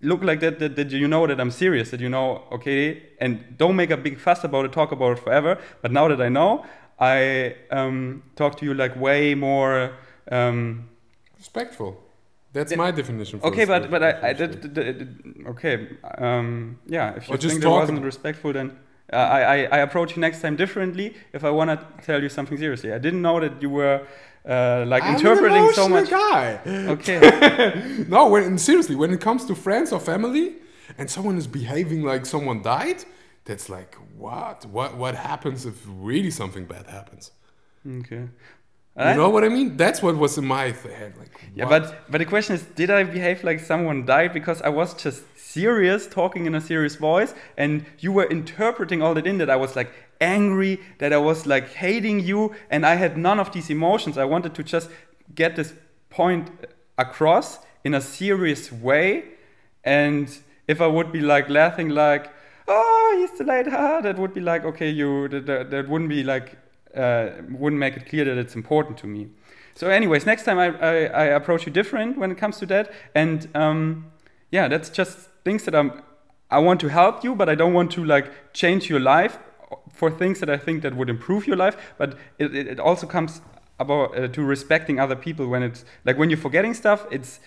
[0.01, 3.57] look like that, that that you know that I'm serious, that you know, okay, and
[3.57, 5.57] don't make a big fuss about it, talk about it forever.
[5.81, 6.65] But now that I know,
[6.99, 9.93] I um, talk to you like way more.
[10.31, 10.89] Um,
[11.37, 12.03] Respectful.
[12.53, 13.39] That's my definition.
[13.39, 15.89] For okay, but but I, I did, did, did- okay.
[16.17, 18.71] Um, yeah, if you Or just think that wasn't respectful, then
[19.13, 21.15] uh, I, I I approach you next time differently.
[21.33, 24.05] If I want to tell you something seriously, I didn't know that you were
[24.47, 26.09] uh, like I'm an interpreting so emotional much.
[26.09, 26.59] Guy.
[26.95, 28.05] Okay.
[28.09, 30.55] No, when seriously, when it comes to friends or family,
[30.97, 33.03] and someone is behaving like someone died,
[33.45, 34.65] that's like what?
[34.65, 34.95] What?
[34.97, 37.31] What happens if really something bad happens?
[38.01, 38.27] Okay.
[38.99, 39.77] You know what I mean?
[39.77, 41.13] That's what was in my head.
[41.19, 41.83] Like, Yeah, what?
[41.83, 45.21] but but the question is, did I behave like someone died because I was just
[45.47, 49.55] serious, talking in a serious voice, and you were interpreting all that in that I
[49.55, 53.69] was like angry, that I was like hating you, and I had none of these
[53.69, 54.17] emotions.
[54.17, 54.89] I wanted to just
[55.33, 55.73] get this
[56.10, 56.49] point
[56.97, 59.23] across in a serious way,
[59.83, 62.29] and if I would be like laughing like,
[62.67, 66.10] oh, he's too late, ha, that would be like, okay, you, that, that, that wouldn't
[66.10, 66.57] be like,
[66.93, 69.29] uh, wouldn't make it clear that it's important to me.
[69.75, 72.91] So, anyways, next time I, I, I approach you different when it comes to that,
[73.15, 74.12] and um,
[74.51, 75.89] yeah, that's just things that I'm.
[76.49, 79.33] I want to help you, but I don't want to like change your life
[79.99, 81.75] for things that I think that would improve your life.
[81.97, 83.41] But it, it, it also comes
[83.79, 86.99] about uh, to respecting other people when it's like when you're forgetting stuff.
[87.12, 87.39] It's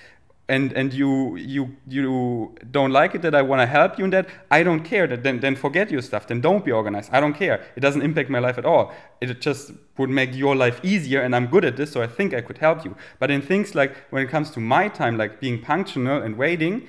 [0.50, 4.10] and and you you you don't like it that I want to help you in
[4.10, 4.26] that.
[4.50, 5.06] I don't care.
[5.06, 6.26] That then then forget your stuff.
[6.26, 7.10] Then don't be organized.
[7.12, 7.58] I don't care.
[7.76, 8.92] It doesn't impact my life at all.
[9.20, 12.34] It just would make your life easier, and I'm good at this, so I think
[12.34, 12.96] I could help you.
[13.20, 16.88] But in things like when it comes to my time, like being punctual and waiting,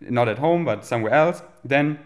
[0.00, 1.98] not at home but somewhere else, then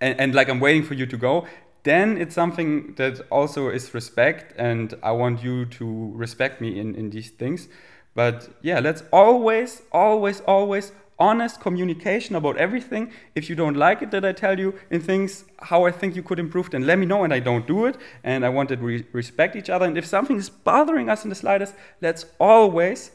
[0.00, 1.46] and, and like I'm waiting for you to go,
[1.82, 6.94] then it's something that also is respect, and I want you to respect me in,
[6.94, 7.68] in these things.
[8.14, 13.12] But yeah, let's always, always, always honest communication about everything.
[13.34, 16.22] If you don't like it that I tell you in things how I think you
[16.22, 17.96] could improve, then let me know and I don't do it.
[18.24, 19.86] And I want we respect each other.
[19.86, 23.10] And if something is bothering us in the slightest, let's always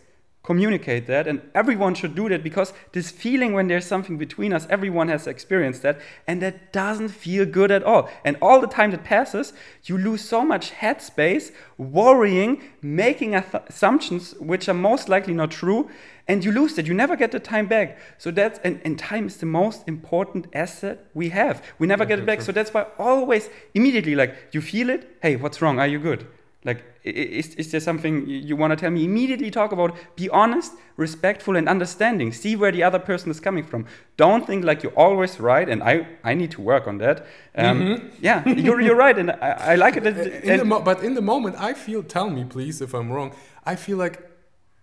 [0.46, 4.68] communicate that and everyone should do that because this feeling when there's something between us
[4.70, 8.10] everyone has experienced that and that doesn't feel good at all.
[8.24, 9.54] And all the time that passes
[9.86, 15.90] you lose so much headspace worrying making assumptions which are most likely not true
[16.28, 16.88] and you lose that.
[16.88, 18.00] You never get the time back.
[18.18, 21.64] So that's and, and time is the most important asset we have.
[21.78, 22.42] We never get it back.
[22.42, 25.18] so that's why always immediately like you feel it.
[25.22, 25.80] Hey what's wrong?
[25.80, 26.28] Are you good?
[26.66, 29.04] Like, is, is there something you- want to tell me?
[29.04, 32.32] Immediately talk about, be honest, respectful, and understanding.
[32.34, 33.86] See where the other person is coming from.
[34.18, 37.26] Don't think like you're always right, and I, I need to work on that.
[37.56, 40.04] Um, Yeah, you're, you're right, and I, I like it.
[40.04, 42.02] that- in the mo- but in the moment, I feel.
[42.04, 43.34] Tell me, please, if I'm wrong.
[43.66, 44.18] I feel like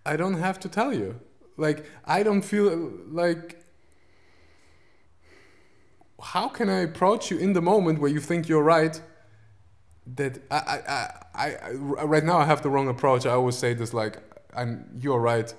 [0.05, 1.19] I don't have to tell you.
[1.57, 3.59] Like I don't feel like.
[6.21, 9.01] How can I approach you in the moment where you think you're right?
[10.05, 13.25] That I, I, I, I, right now I have the wrong approach.
[13.25, 14.17] I always say this like,
[14.55, 15.53] "I'm you're right,"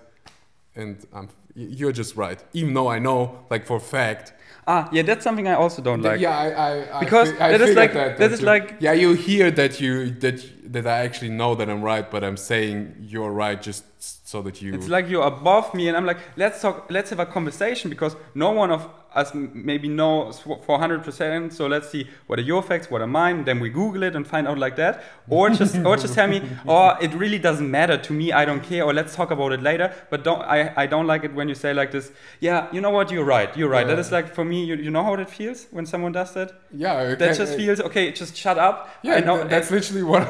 [0.76, 2.42] and I'm you're just right.
[2.52, 4.34] Even though I know, like for fact.
[4.66, 6.20] Ah, yeah, that's something I also don't like.
[6.20, 8.76] yeah, I, I, I Because I that is like- that, that that is you- like-
[8.80, 12.36] yeah, you hear that you that that I actually know that I'm right, but I'm
[12.38, 13.84] saying you're right just
[14.34, 14.74] so that you.
[14.74, 18.16] It's like you're above me, and I'm like, let's talk, let's have a conversation because
[18.34, 18.82] no one of
[19.14, 21.52] us maybe knows for 100%.
[21.52, 23.44] So let's see what are your facts, what are mine.
[23.44, 26.42] Then we Google it and find out like that, or just or just tell me,
[26.66, 28.32] oh, it really doesn't matter to me.
[28.32, 29.92] I don't care, or let's talk about it later.
[30.10, 32.10] But don't I, I don't like it when you say like this.
[32.40, 33.12] Yeah, you know what?
[33.12, 33.56] You're right.
[33.56, 33.86] You're right.
[33.86, 34.00] That Yeah.
[34.06, 34.64] is like for me.
[34.64, 36.50] You, you know how that feels when someone does that.
[36.72, 38.10] yeah, okay, That just feels okay.
[38.10, 38.76] Just shut up.
[39.02, 40.22] Yeah, I know, th- that's literally what.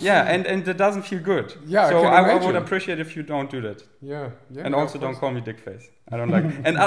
[0.00, 1.54] yeah, and and that doesn't feel good.
[1.66, 3.78] Yeah, I So can I, I would appreciate if you don't do that.
[4.12, 4.64] yeah, yeah.
[4.66, 5.84] and also don't call me dickface.
[6.12, 6.44] I don't like.
[6.66, 6.74] and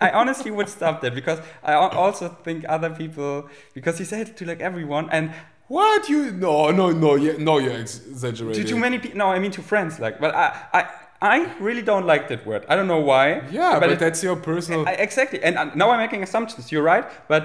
[0.00, 1.38] I, I honestly would stop that because
[1.70, 3.32] I also think other people
[3.76, 5.26] because he said it to like everyone and
[5.80, 6.22] What you?
[6.46, 7.10] No, no, no.
[7.26, 8.62] Yeah, no, you're exaggerating.
[8.64, 9.18] to too many people.
[9.22, 9.92] No, I mean to friends.
[10.04, 10.46] Like, but I,
[10.78, 10.82] I,
[11.34, 12.62] I really don't like that word.
[12.70, 13.26] I don't know why.
[13.52, 14.80] Yeah, but, it- that's your personal.
[14.90, 15.38] I, exactly.
[15.46, 16.72] And uh, now I'm making assumptions.
[16.72, 17.42] You're right, but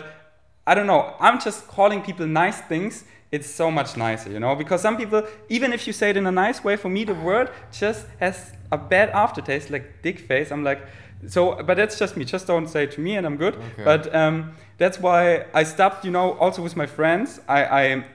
[0.69, 1.01] I don't know.
[1.25, 2.93] I'm just calling people nice things.
[3.35, 5.21] It's so much nicer, you know, because some people,
[5.55, 7.47] even if you say it in a nice way, for me the word
[7.81, 8.35] just has
[8.71, 10.47] a bad aftertaste, like dick face.
[10.53, 10.81] I'm like,
[11.27, 12.23] so, but that's just me.
[12.25, 13.55] Just don't say it to me, and I'm good.
[13.55, 13.83] Okay.
[13.83, 14.35] But um,
[14.81, 16.05] that's why I stopped.
[16.05, 18.05] You know, also with my friends, I, I,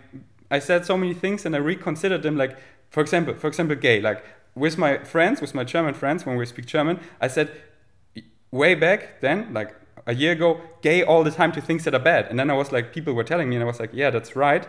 [0.56, 2.36] I said so many things, and I reconsidered them.
[2.36, 2.56] Like,
[2.88, 4.00] for example, for example, gay.
[4.00, 7.48] Like with my friends, with my German friends, when we speak German, I said
[8.50, 9.70] way back then, like
[10.06, 12.26] a year ago, gay all the time to things that are bad.
[12.30, 14.34] And then I was like, people were telling me, and I was like, yeah, that's
[14.36, 14.66] right.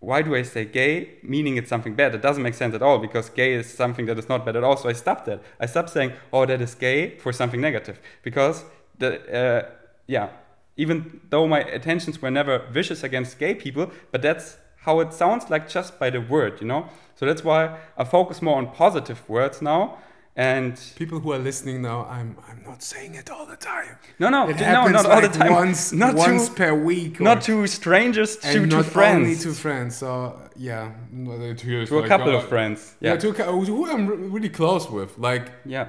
[0.00, 2.14] Why do I say gay, meaning it's something bad?
[2.14, 4.64] It doesn't make sense at all because gay is something that is not bad at
[4.64, 4.76] all.
[4.76, 5.42] So I stopped that.
[5.60, 8.64] I stopped saying, oh, that is gay for something negative because
[8.98, 9.70] the uh,
[10.06, 10.30] yeah,
[10.76, 15.50] even though my intentions were never vicious against gay people, but that's how it sounds
[15.50, 16.88] like just by the word, you know.
[17.14, 19.98] So that's why I focus more on positive words now.
[20.36, 23.98] And People who are listening now, I'm I'm not saying it all the time.
[24.18, 25.52] no, no, It no, not all the time.
[25.52, 27.20] Once, not once to, per week.
[27.20, 29.96] Not to strangers, to, and to not friends, only to friends.
[29.96, 30.92] So yeah,
[31.56, 32.96] to, to a couple of friends.
[33.00, 35.18] Yeah, Yeah, to who I'm really close with.
[35.18, 35.86] Like yeah,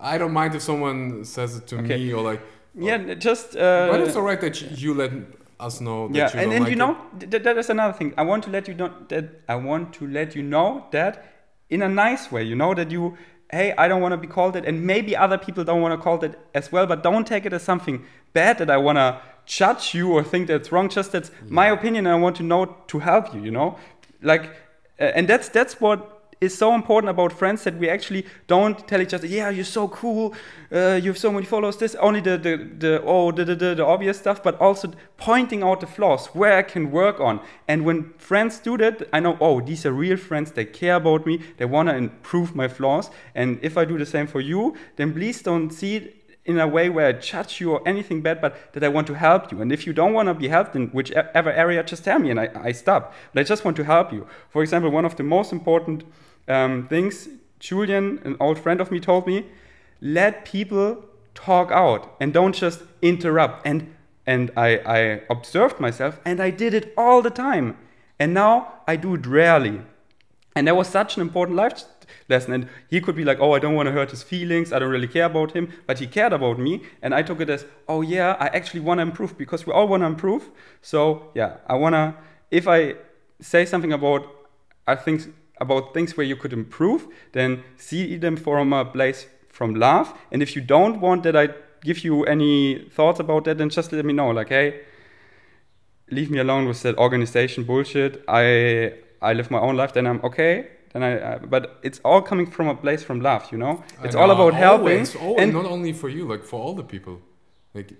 [0.00, 1.98] I don't mind if someone says it to Okay.
[1.98, 2.40] me or like.
[2.74, 3.14] yeah.
[3.14, 5.12] Just uh, but it's alright that you, let
[5.60, 6.08] us know.
[6.08, 6.78] That yeah, you and, and like you it.
[6.78, 6.96] know
[7.30, 8.14] th- that is another thing.
[8.16, 11.12] I want to let you know that I want to let you know that
[11.68, 12.42] in a nice way.
[12.42, 13.16] You know that you,
[13.52, 16.02] hey, I don't want to be called it, and maybe other people don't want to
[16.02, 16.86] call it as well.
[16.86, 20.48] But don't take it as something bad that I want to judge you or think
[20.48, 20.88] that's wrong.
[20.88, 23.42] Just that's my opinion, and I want to know to help you.
[23.42, 23.78] You know,
[24.22, 24.50] like,
[24.98, 26.11] and that's that's what
[26.42, 29.88] is so important about friends that we actually don't tell each other, yeah, you're so
[29.88, 30.34] cool,
[30.72, 33.74] uh, you have so many followers, this, only the, the, the oh, the, the, the,
[33.76, 37.40] the obvious stuff, but also pointing out the flaws, where I can work on.
[37.68, 41.26] And when friends do that, I know, oh, these are real friends, they care about
[41.26, 43.10] me, they want to improve my flaws.
[43.34, 46.66] And if I do the same for you, then please don't see it in a
[46.66, 49.62] way where I judge you or anything bad, but that I want to help you.
[49.62, 52.40] And if you don't want to be helped in whichever area, just tell me and
[52.40, 53.14] I, I stop.
[53.32, 54.26] But I just want to help you.
[54.48, 56.04] For example, one of the most important
[56.48, 57.28] um, things
[57.58, 59.46] Julian, an old friend of me, told me
[60.00, 63.64] let people talk out and don't just interrupt.
[63.64, 63.94] And,
[64.26, 67.78] and I, I observed myself and I did it all the time.
[68.18, 69.80] And now I do it rarely.
[70.54, 71.84] And that was such an important life
[72.28, 72.52] lesson.
[72.52, 74.72] And he could be like, oh, I don't want to hurt his feelings.
[74.72, 75.72] I don't really care about him.
[75.86, 76.82] But he cared about me.
[77.00, 79.88] And I took it as, oh, yeah, I actually want to improve because we all
[79.88, 80.50] want to improve.
[80.82, 82.14] So, yeah, I want to,
[82.50, 82.96] if I
[83.40, 84.26] say something about,
[84.86, 89.74] I think, about things where you could improve, then see them from a place from
[89.74, 90.12] love.
[90.30, 91.48] And if you don't want that I
[91.82, 94.30] give you any thoughts about that, then just let me know.
[94.30, 94.80] Like, hey,
[96.10, 98.22] leave me alone with that organization bullshit.
[98.28, 99.92] I I live my own life.
[99.92, 100.54] Then I'm okay.
[100.92, 103.82] Then I, uh, but it's all coming from a place from love, you know.
[104.04, 104.98] It's know, all about helping.
[104.98, 107.20] always, always, and not only for you, like for all the people.
[107.72, 107.94] Like,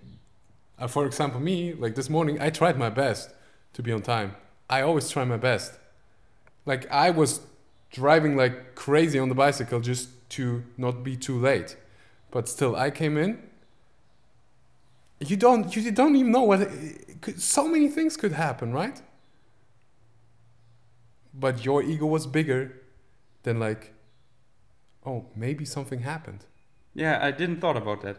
[0.78, 3.30] uh, for example, me, like this morning, I tried my best
[3.72, 4.36] to be on time.
[4.68, 5.78] I always try my best.
[6.66, 7.40] Like I was
[7.92, 11.76] driving like crazy on the bicycle just to not be too late,
[12.30, 13.38] but still, I came in.
[15.20, 16.68] You don't, you don't even know what.
[17.20, 19.00] Could, so many things could happen, right?
[21.32, 22.82] But your ego was bigger
[23.44, 23.92] than like,
[25.06, 26.44] oh, maybe something happened.
[26.94, 28.16] Yeah, I didn't thought about that.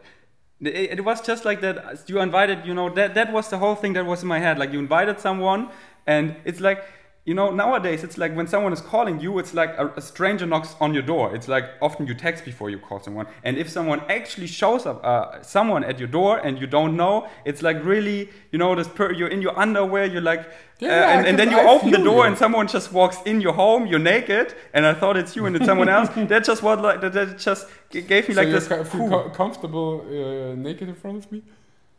[0.62, 2.04] It, it was just like that.
[2.08, 4.58] You invited, you know, that that was the whole thing that was in my head.
[4.58, 5.70] Like you invited someone,
[6.08, 6.86] and it's like
[7.26, 10.46] you know nowadays it's like when someone is calling you it's like a, a, stranger
[10.46, 13.70] knocks on your door it's like often you text before you call someone and if
[13.70, 17.82] someone actually shows up uh, someone at your door and you don't know it's like
[17.86, 20.44] really you know this per- you're in your underwear you're like
[20.80, 22.30] Yeah, uh, and, and then you I open the door you.
[22.30, 25.56] and someone just walks in your home you're naked and i thought it's you and
[25.56, 28.54] it's someone else that just what like that, that just gave me so like you
[28.60, 31.42] this ca- feel co- comfortable uh, naked in front of me?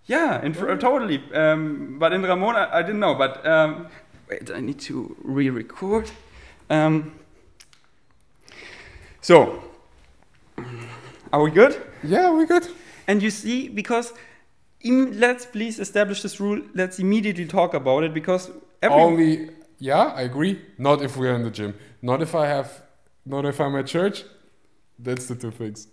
[0.07, 1.23] Yeah, in fr- totally.
[1.33, 3.15] Um, but in Ramon, I, I didn't know.
[3.15, 3.89] But um,
[4.29, 6.11] wait, I need to re-record.
[6.71, 7.13] Um,
[9.21, 9.63] so,
[11.33, 11.81] are we good?
[12.03, 12.67] Yeah, we good.
[13.07, 14.13] And you see, because
[14.81, 16.63] im- let's please establish this rule.
[16.75, 18.51] Let's immediately talk about it because
[18.83, 20.61] every Only, yeah, I agree.
[20.79, 21.75] Not if we're in the gym.
[22.03, 22.83] Not if I have,
[23.25, 24.25] not if I'm at church.
[25.05, 25.87] That's the two things.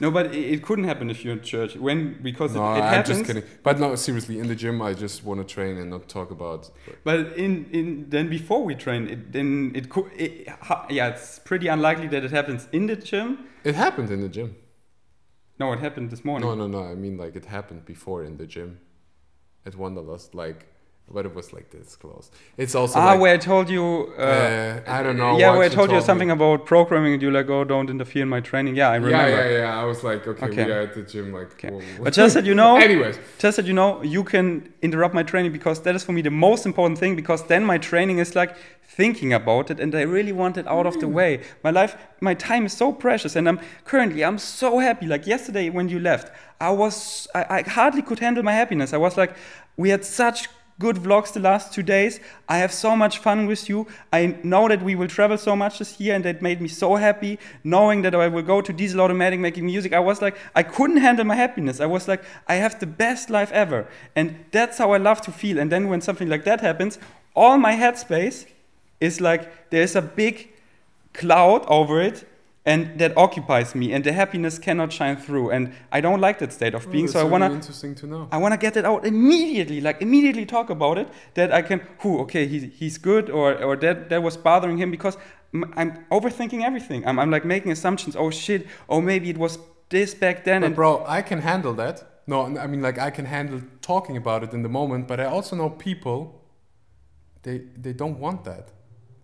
[0.00, 1.76] no, but it, it couldn't happen if you're in church.
[1.76, 3.18] When because No, it, it I'm happens.
[3.18, 3.44] just kidding.
[3.62, 6.70] But no, seriously, in the gym, I just want to train and not talk about.
[7.04, 10.06] But in, in then before we train, it, then it could.
[10.16, 10.32] It,
[10.90, 13.28] yeah, it's pretty unlikely that it happens in the gym.
[13.64, 14.56] It happened in the gym.
[15.58, 16.48] No, it happened this morning.
[16.48, 16.82] No, no, no.
[16.84, 18.78] I mean, like it happened before in the gym,
[19.64, 20.34] at Wanderlust.
[20.34, 20.66] Like,
[21.08, 22.30] but it was like this close.
[22.56, 24.12] It's also ah, like, where I told you.
[24.18, 25.38] Uh, uh, I don't know.
[25.38, 26.06] Yeah, where I told you told me.
[26.06, 29.28] something about programming, and you're like, "Oh, don't interfere in my training." Yeah, I remember.
[29.28, 29.80] Yeah, yeah, yeah.
[29.80, 30.64] I was like, okay, Okay.
[30.64, 31.32] we are at the gym.
[31.32, 31.70] Like, Okay.
[31.70, 31.80] whoa.
[32.02, 35.52] But just that you know, anyways, just that you know, you can interrupt my training
[35.52, 37.14] because that is for me the most important thing.
[37.14, 40.86] Because then my training is like thinking about it, and I really want it out
[40.86, 41.40] of the way.
[41.62, 45.06] My life, my time is so precious, and I'm currently I'm so happy.
[45.06, 48.92] Like yesterday when you left, I was I, I hardly could handle my happiness.
[48.92, 49.36] I was like,
[49.76, 52.20] we had such good vlogs the last two days.
[52.48, 53.86] I have so much fun with you.
[54.12, 56.96] I know that we will travel so much this year, and that made me so
[56.96, 57.38] happy.
[57.64, 60.98] Knowing that I will go to Diesel Automatic making music, I was like, I couldn't
[60.98, 61.80] handle my happiness.
[61.80, 65.32] I was like, I have the best life ever, and that's how I love to
[65.32, 65.58] feel.
[65.58, 66.98] And then when something like that happens,
[67.34, 68.46] all my headspace
[69.00, 70.50] is like there's a big
[71.12, 72.26] cloud over it.
[72.66, 75.50] And that occupies me, and the happiness cannot shine through.
[75.50, 77.04] And I don't like that state of oh, being.
[77.04, 78.28] Oh, so I wanna, interesting to know.
[78.32, 81.08] I want to get it out immediately, like immediately talk about it.
[81.34, 84.90] That I can, who, okay, he's, he's good, or, or that, that was bothering him
[84.90, 85.16] because
[85.76, 87.06] i'm overthinking everything.
[87.06, 88.16] I'm, I'm like making assumptions.
[88.16, 90.60] Oh shit, oh maybe it was this back then.
[90.60, 92.04] But And bro, I can handle that.
[92.26, 95.26] No, I mean like I can handle talking about it in the moment, but I
[95.26, 96.42] also know people
[97.42, 98.72] they they don't want that.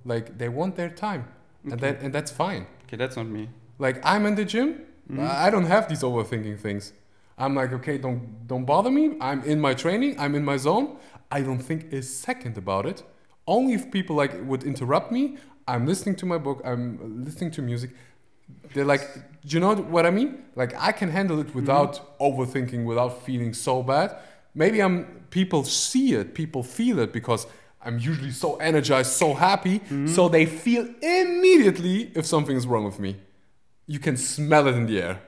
[0.04, 1.28] Like they want their time.
[1.64, 2.66] And that and that's fine.
[2.92, 3.48] Okay, that's not me.
[3.78, 5.28] Like I'm in the gym, Mhm.
[5.46, 6.92] I don't have these overthinking things.
[7.38, 9.16] I'm like, okay, don't don't bother me.
[9.20, 10.96] I'm in my training, I'm in my zone.
[11.30, 13.02] I don't think a second about it.
[13.46, 17.62] Only if people like would interrupt me, I'm listening to my book, I'm listening to
[17.62, 17.90] music.
[18.74, 19.02] They're like,
[19.46, 20.44] do you know what I mean?
[20.54, 24.14] Like I can handle it without overthinking, without feeling so bad.
[24.54, 27.46] Maybe I'm people see it, people feel it because
[27.84, 32.98] I'm usually so energized, so happy, so they feel immediately if something is wrong with
[33.00, 33.16] me.
[33.86, 35.20] You can smell it in the air.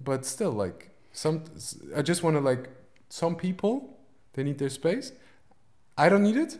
[0.00, 1.44] But still, like some,
[1.94, 2.68] I just want to like
[3.08, 3.98] some people,
[4.32, 5.12] they need their space.
[5.96, 6.58] I don't need it.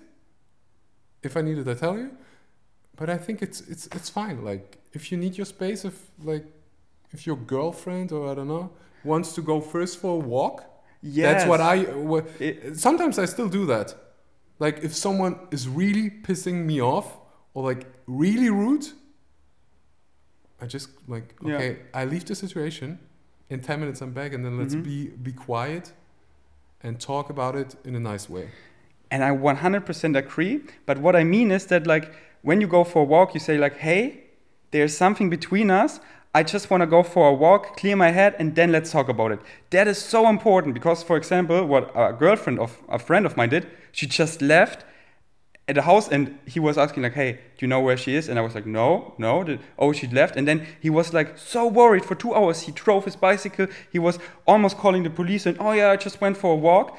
[1.23, 2.11] If I need it, I tell you.
[2.97, 4.45] But I think it's it's it's fine.
[4.45, 6.47] Like if you need your space, if like
[7.13, 8.71] if your girlfriend or I don't know
[9.05, 10.65] wants to go first for a walk,
[11.03, 11.85] that's what I.
[11.95, 13.95] What, It- sometimes I still do that.
[14.59, 17.19] Like if someone is really pissing me off
[17.55, 18.87] or like really rude,
[20.61, 21.55] I just like Yeah.
[21.57, 22.99] okay, I leave the situation.
[23.51, 24.83] In ten minutes, I'm back, and then let's Mhm.
[24.85, 25.93] be be quiet
[26.83, 28.49] and talk about it in a nice way.
[29.11, 30.63] And I 100% agree.
[30.85, 33.57] But what I mean is that, like, when you go for a walk, you say,
[33.57, 34.25] like, hey,
[34.73, 36.01] there's something between us.
[36.37, 39.09] I just want to go for a walk, clear my head, and then let's talk
[39.09, 39.40] about it.
[39.70, 43.49] That is so important because, for example, what a girlfriend of a friend of mine
[43.49, 44.85] did, she just left
[45.66, 48.29] at the house and he was asking like hey do you know where she is?
[48.29, 50.37] And i was like no no The- oh she left.
[50.37, 52.05] And then he was like so worried.
[52.05, 53.66] For two hours he drove his bicycle.
[53.90, 56.99] He was almost calling the police and oh yeah i just went for a walk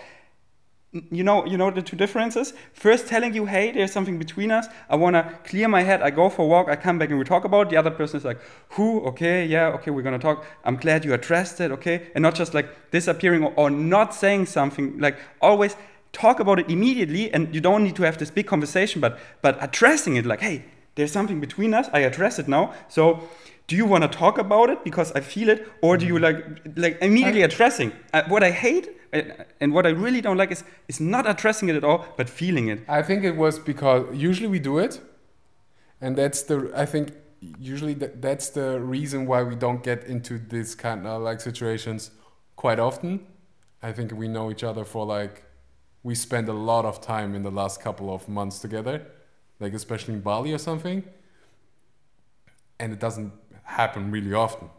[0.94, 2.54] you know you know the two differences?
[2.74, 4.68] First telling you hey there's something between us.
[4.90, 6.02] I want to clear my head.
[6.02, 6.70] I go for a walk.
[6.70, 7.70] I come back and we talk about it.
[7.72, 9.02] the other person is like who?
[9.02, 10.46] Okay yeah okay we're gonna talk.
[10.64, 12.08] I'm glad you addressed it okay?
[12.16, 14.98] And not just like disappearing or, or not saying something.
[14.98, 15.76] Like always
[16.14, 19.58] talk about it immediately and you don't need to have this big conversation but but
[19.62, 20.64] addressing it like hey
[20.96, 21.90] there's something between us.
[21.94, 22.74] I address it now.
[22.90, 23.30] So
[23.68, 26.44] do you want to talk about it because i feel it or do you like
[26.76, 29.22] like immediately addressing uh, what i hate uh,
[29.62, 32.68] and what i really don't like is is not addressing it at all but feeling
[32.70, 35.00] it I think it was because usually we do it,
[36.02, 37.12] and that's the I think
[37.60, 42.12] usually that, that's the reason why we don't get into this kind of like situations
[42.56, 43.26] quite often.
[43.84, 45.44] I think we know each other for like
[46.04, 49.06] we spend a lot of time in the last couple of months together,
[49.60, 51.04] like especially in Bali or something.
[52.80, 53.34] And it doesn't
[53.68, 54.70] happen really often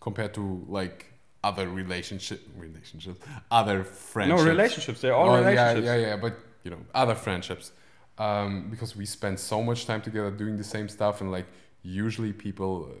[0.00, 1.06] compared to like
[1.44, 3.18] other relationship relationships,
[3.50, 4.42] other friendships.
[4.42, 5.00] No relationships.
[5.00, 5.86] They're all Oh, relationships.
[5.86, 6.16] Yeah, yeah, yeah.
[6.16, 7.72] But you know, other friendships,
[8.18, 11.46] um, because we spend so much time together doing the same stuff, and like
[11.82, 12.94] usually people, uh,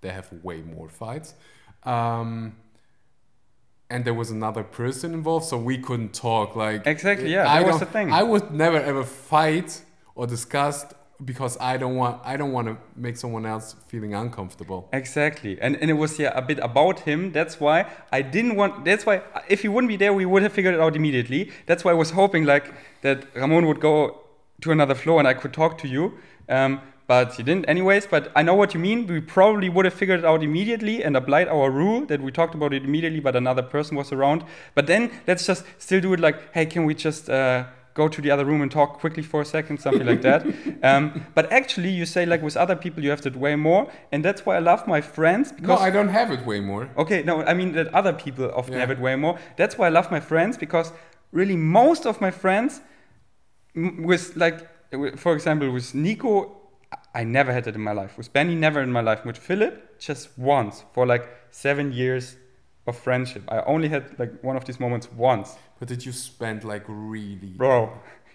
[0.00, 1.34] they have way more fights.
[1.84, 2.56] Um,
[3.88, 6.56] and there was another person involved, so we couldn't talk.
[6.56, 8.12] Like Exactly, yeah, I was the thing.
[8.12, 9.82] I would never ever fight
[10.14, 10.84] or discuss
[11.24, 12.20] because I don't want.
[12.24, 14.88] I don't want to make someone else feeling uncomfortable.
[14.92, 17.32] Exactly, and and it was yeah a bit about him.
[17.32, 18.84] That's why I didn't want.
[18.84, 21.50] That's why if he wouldn't be there, we would have figured it out immediately.
[21.66, 24.20] That's why I was hoping like that Ramon would go
[24.62, 26.14] to another floor and I could talk to you.
[26.48, 28.06] Um, but he didn't, anyways.
[28.06, 29.08] But I know what you mean.
[29.08, 32.54] We probably would have figured it out immediately and applied our rule that we talked
[32.54, 34.44] about it immediately, but another person was around.
[34.76, 37.64] But then let's just still do it like, hey, can we just uh,
[38.02, 40.40] go to the other room and talk quickly for a second, something like that.
[40.90, 41.02] Um,
[41.38, 43.82] but actually, you say like with other people, you have that way more,
[44.12, 46.84] and that's why I love my friends No, because I don't have it way more.
[47.02, 48.80] Okay, no, I mean that other people often Yeah.
[48.84, 49.34] have it way more.
[49.60, 50.88] That's why I love my friends because
[51.40, 52.72] really most of my friends,
[54.08, 54.58] with like,
[55.24, 56.32] for example, with Nico,
[57.20, 58.12] I never had it in my life.
[58.18, 59.20] With Benny, never in my life.
[59.28, 59.74] With Philip,
[60.08, 62.24] just once for like seven years
[62.86, 63.42] of friendship.
[63.56, 65.48] I only had like one of these moments once.
[65.80, 67.54] But did you spend like really?
[67.56, 67.90] Bro,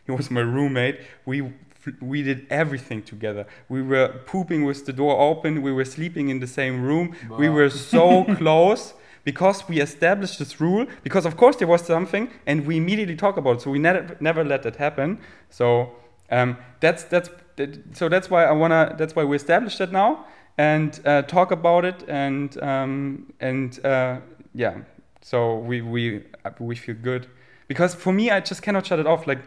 [0.06, 1.00] he was my roommate.
[1.26, 1.54] We
[2.02, 3.46] we did everything together.
[3.70, 5.62] We were pooping with the door open.
[5.62, 7.16] We were sleeping in the same room.
[7.38, 10.88] We were so close because we established this rule.
[11.04, 13.62] Because of course there was something, and we immediately talk about it.
[13.62, 15.20] So we never never let that happen.
[15.50, 15.92] So
[16.32, 18.96] um, that's that's that, so that's why I wanna.
[18.98, 20.26] That's why we established that now
[20.58, 24.20] and uh, talk about it and um, and uh,
[24.54, 24.78] yeah.
[25.22, 26.24] So we we
[26.60, 27.28] we feel good
[27.68, 29.28] because for me I just cannot shut it off.
[29.28, 29.40] Like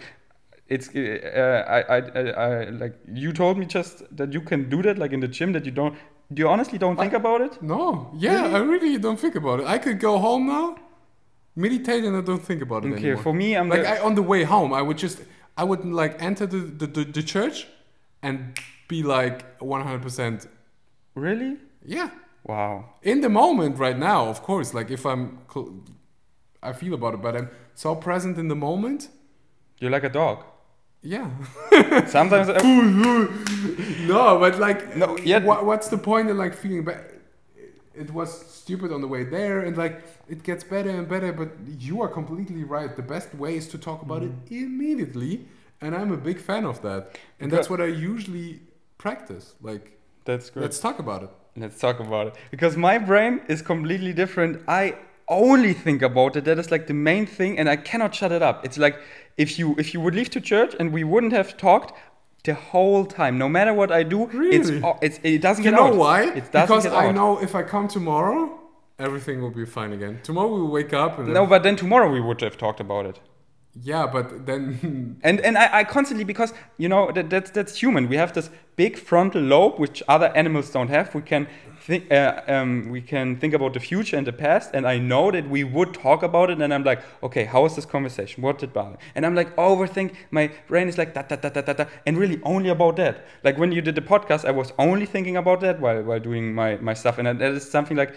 [0.68, 4.82] it's uh, I, I, I, I like you told me just that you can do
[4.82, 5.94] that like in the gym that you don't
[6.34, 9.60] do you honestly don't think I- about it No, yeah, I really don't think about
[9.60, 9.66] it.
[9.66, 10.76] I could go home now,
[11.56, 13.22] meditate, and I don't think about it okay anymore.
[13.22, 15.20] for me I'm like the- I, on the way home, I would just,
[15.56, 17.66] I would like enter the the, the, the church,
[18.22, 18.38] and
[18.88, 20.46] be like 100%.
[21.14, 22.10] really Yeah,
[22.44, 24.74] wow in the moment right now, of course.
[24.74, 25.72] Like if I'm, cl-
[26.62, 27.48] I feel about it, but I'm
[27.78, 29.08] so present in the moment.
[29.80, 30.38] you're like a dog
[31.14, 31.30] Yeah.
[32.18, 32.58] sometimes I,
[34.12, 35.44] no, but like, No, yeah.
[35.50, 37.04] What, what's the point in like feeling bad?
[37.94, 39.94] It was stupid on the way there, and like
[40.28, 41.32] it gets better and better.
[41.32, 41.50] But
[41.86, 42.90] you are completely right.
[43.02, 44.64] The best way is to talk about it mm-hmm.
[44.66, 45.32] immediately,
[45.80, 47.00] and I'm a big fan of that.
[47.40, 48.60] And that's what I usually
[49.04, 49.54] practice.
[49.70, 49.84] Like,
[50.24, 50.62] that's great.
[50.62, 51.30] let's talk about it.
[51.56, 52.34] Let's talk about it.
[52.52, 54.52] Because my brain is completely different.
[54.68, 54.82] I
[55.30, 56.44] only think about it.
[56.44, 58.64] That is like the main thing, and I cannot shut it up.
[58.64, 58.96] It's like
[59.36, 61.92] if you if you would leave to church and we wouldn't have talked
[62.44, 64.34] the whole time, no matter what I do, it's
[64.70, 64.82] Really?
[64.82, 65.96] o- it's it doesn't You get know out.
[65.96, 66.22] why?
[66.22, 68.58] It doesn't because I know if I come tomorrow,
[68.98, 70.20] everything will be fine again.
[70.22, 73.06] Tomorrow we will wake up and No, but then tomorrow we would have talked about
[73.06, 73.20] it.
[73.82, 78.08] Yeah, but then And and I, I constantly because you know that that's that's human.
[78.08, 81.14] We have this big frontal lobe which other animals don't have.
[81.14, 81.48] We can
[81.80, 84.70] think uh, um, we can think about the future and the past.
[84.74, 86.60] And I know that we would talk about it.
[86.60, 88.42] And I'm like, okay, how is this conversation?
[88.42, 88.98] What did bother?
[89.14, 90.14] And I'm like overthink.
[90.30, 93.26] My brain is like da da da da da da, and really only about that.
[93.44, 96.54] Like when you did the podcast, I was only thinking about that while while doing
[96.54, 97.18] my my stuff.
[97.18, 98.14] And that is something like.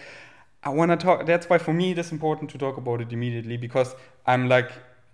[0.64, 1.26] I want to talk.
[1.26, 3.96] That's why for me it is important to talk about it immediately because
[4.28, 4.72] I'm like,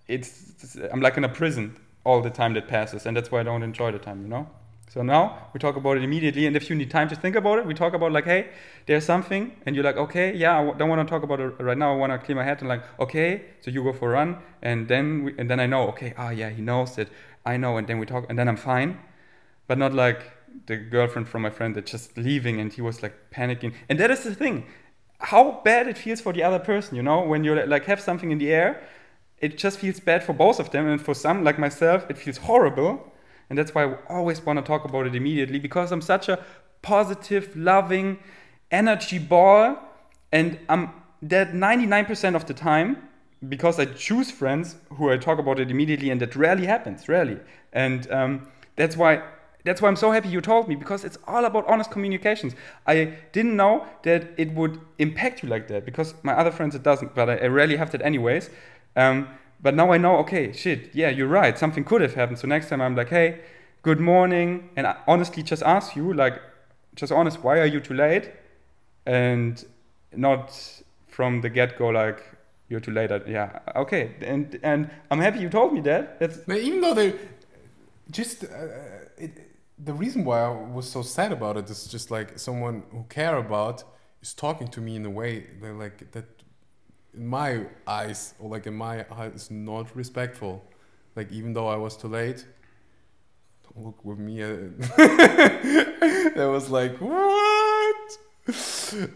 [0.08, 3.43] it's I'm like in a prison all the time that passes, and that's why I
[3.43, 4.47] don't enjoy the time, you know.
[4.89, 7.60] So now we talk about it immediately, and if you need time to think about
[7.60, 8.49] it, we talk about like, hey,
[8.86, 11.78] there's something, and you're like, okay, yeah, I don't want to talk about it right
[11.78, 11.91] now.
[11.91, 14.38] I want to clear my head, and like, okay, so you go for a run,
[14.62, 17.10] and then we, and then I know, okay, ah, yeah, he knows it,
[17.45, 18.99] I know, and then we talk, and then I'm fine,
[19.68, 20.32] but not like
[20.68, 24.10] the girlfriend from my friend that just leaving, and he was like panicking, and that
[24.10, 24.66] is the thing,
[25.20, 28.32] how bad it feels for the other person, you know, when you like have something
[28.32, 28.82] in the air,
[29.39, 32.38] it just feels bad for both of them, and for some like myself, it feels
[32.38, 33.13] horrible.
[33.49, 36.43] And that's why I always want to talk about it immediately because I'm such a
[36.81, 38.19] positive, loving
[38.71, 39.77] energy ball.
[40.31, 43.07] And I'm that 99% of the time
[43.47, 47.38] because I choose friends who I talk about it immediately, and that rarely happens, rarely.
[47.73, 49.23] And um, that's why.
[49.65, 52.55] That's why I'm so happy you told me because it's all about honest communications.
[52.85, 56.83] I didn't know that it would impact you like that because my other friends it
[56.83, 58.49] doesn't, but I, I rarely have that anyways.
[58.97, 59.29] Um,
[59.61, 61.57] but now I know, okay, shit, yeah, you're right.
[61.57, 62.39] Something could have happened.
[62.39, 63.41] So next time I'm like, hey,
[63.83, 64.69] good morning.
[64.75, 66.41] And I honestly just ask you, like,
[66.95, 68.31] just honest, why are you too late?
[69.05, 69.63] And
[70.15, 70.53] not
[71.07, 72.23] from the get go, like,
[72.69, 73.11] You're too late.
[73.11, 73.59] At, yeah.
[73.75, 74.15] Okay.
[74.21, 76.19] And and I'm happy you told me that.
[76.19, 77.13] That's even though they
[78.11, 78.47] just uh,
[79.17, 79.31] it,
[79.77, 83.37] the reason why I was so sad about it is just like someone who care
[83.37, 83.83] about
[84.21, 86.36] is talking to me in a way that like that
[87.18, 90.63] in my eyes or like in my eyes is not respectful.
[91.15, 92.45] Like even though I was too late,
[93.63, 94.43] don't look with me.
[94.43, 94.47] Uh,
[96.36, 98.18] that was like what?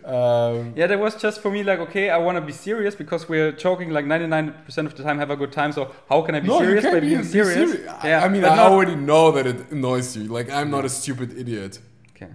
[0.03, 0.87] Um, yeah.
[0.87, 3.91] That was just for me like okay, I want to be serious because we're joking
[3.91, 5.71] like 99% of the time, have a good time.
[5.71, 7.87] So how can I be no, serious by be being be serious?
[7.87, 10.23] I- Yeah, I mean, I not- already know that it annoys you.
[10.23, 11.79] Like I'm not a stupid idiot.
[12.15, 12.31] Okay.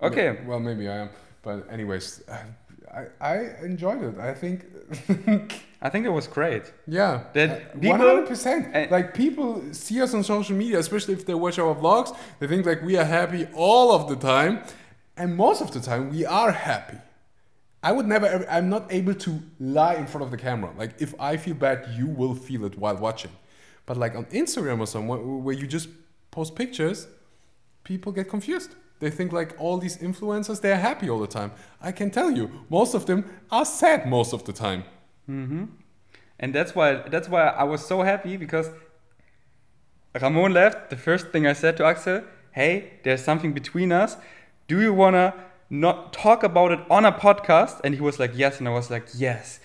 [0.00, 0.38] Okay.
[0.46, 1.10] Well, maybe I am.
[1.42, 2.22] But anyways,
[3.00, 4.18] I I enjoyed it.
[4.18, 4.64] I think.
[5.86, 6.64] I think it was great.
[6.86, 7.24] yeah.
[7.34, 7.50] That
[7.82, 8.74] hundred percent.
[8.74, 12.16] uh, Like people see us on social media, especially if they watch our vlogs.
[12.38, 14.62] They think like we are happy all of the time,
[15.16, 16.98] and most of the time we are happy.
[17.82, 18.26] I would never.
[18.48, 19.30] I'm not able to
[19.60, 20.70] lie in front of the camera.
[20.78, 23.32] Like if I feel bad, you will feel it while watching.
[23.86, 25.88] But like on Instagram or somewhere where you just
[26.30, 27.06] post pictures,
[27.84, 28.70] people get confused.
[29.04, 31.50] They think like all these influencers, they're happy all the time.
[31.88, 34.84] I can tell you, most of them are sad most of the time.
[35.26, 35.64] hmm
[36.40, 38.70] And that's why that's why I was so happy because
[40.22, 40.88] Ramon left.
[40.88, 44.16] The first thing I said to Axel, "Hey, there's something between us.
[44.68, 45.34] Do you wanna
[45.68, 48.88] not talk about it on a podcast?" And he was like, "Yes." And I was
[48.90, 49.60] like, "Yes."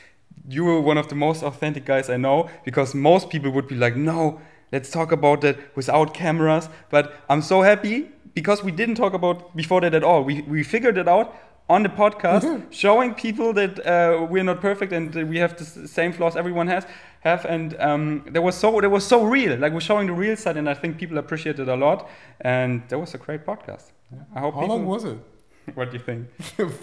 [0.56, 3.76] You were one of the most authentic guys I know because most people would be
[3.86, 4.42] like, "No,
[4.74, 7.98] let's talk about that without cameras." But I'm so happy
[8.34, 10.24] because we didn't talk about before that at all.
[10.24, 11.34] We we figured it out
[11.70, 16.12] on the podcast, showing people that uh, we're not perfect and we have the same
[16.12, 16.86] flaws everyone has
[17.22, 17.46] have.
[17.46, 19.58] And um, that was so that was so real.
[19.58, 22.10] Like we're showing the real side, and I think people appreciate it a lot.
[22.42, 23.92] And that was a great podcast.
[24.36, 24.76] I hope How people.
[24.78, 25.18] long was it?
[25.76, 26.28] what do you think?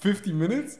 [0.00, 0.78] 50 minutes?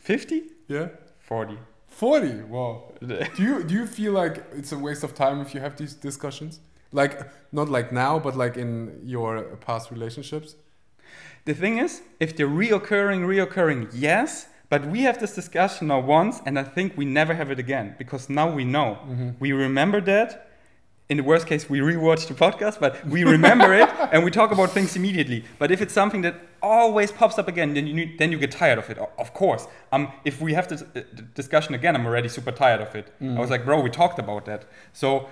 [0.00, 0.42] Fifty?
[0.68, 0.88] Yeah.
[1.18, 1.58] Forty?
[1.88, 2.42] 40.
[2.48, 2.92] Wow.
[3.02, 5.94] Do you do you feel like it's a waste of time if you have these
[5.94, 6.60] discussions?
[6.92, 7.20] Like
[7.52, 10.56] not like now, but like in your past relationships?
[11.44, 14.48] The thing is, if they're reoccurring, reoccurring, yes.
[14.70, 17.94] But we have this discussion now once, and I think we never have it again
[17.98, 18.98] because now we know.
[19.40, 20.44] We remember that.
[21.08, 24.50] In the worst case, we rewatch the podcast, but we remember it and we talk
[24.50, 25.42] about things immediately.
[25.58, 28.50] But if it's something that always pops up again, then you need, then you get
[28.50, 28.98] tired of it.
[28.98, 31.00] Of course, um, if we have this uh,
[31.34, 33.10] discussion again, I'm already super tired of it.
[33.38, 34.66] I was like, bro, we talked about that.
[34.92, 35.30] So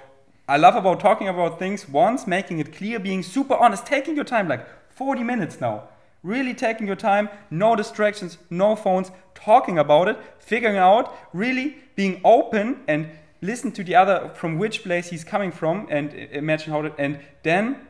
[0.49, 4.24] I love about talking about things once, making it clear, being super honest, taking your
[4.24, 5.88] time, like 40 minutes now.
[6.22, 12.20] Really taking your time, no distractions, no phones, talking about it, figuring out, really being
[12.24, 13.11] open and
[13.42, 17.18] listen to the other from which place he's coming from and imagine how to, and
[17.42, 17.86] then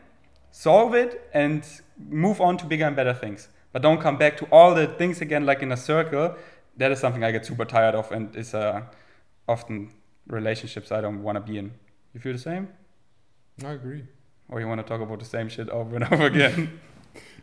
[0.51, 1.63] solve it and
[2.09, 3.49] move on to bigger and better things.
[3.71, 6.35] But don't come back to all the things again like in a circle.
[6.75, 8.81] That is something I get super tired of and is uh,
[9.47, 9.91] often
[10.27, 11.71] relationships I don't want to be in.
[12.13, 12.69] You feel the same?
[13.63, 14.03] I agree.
[14.49, 16.79] Or you want to talk about the same shit over and over again?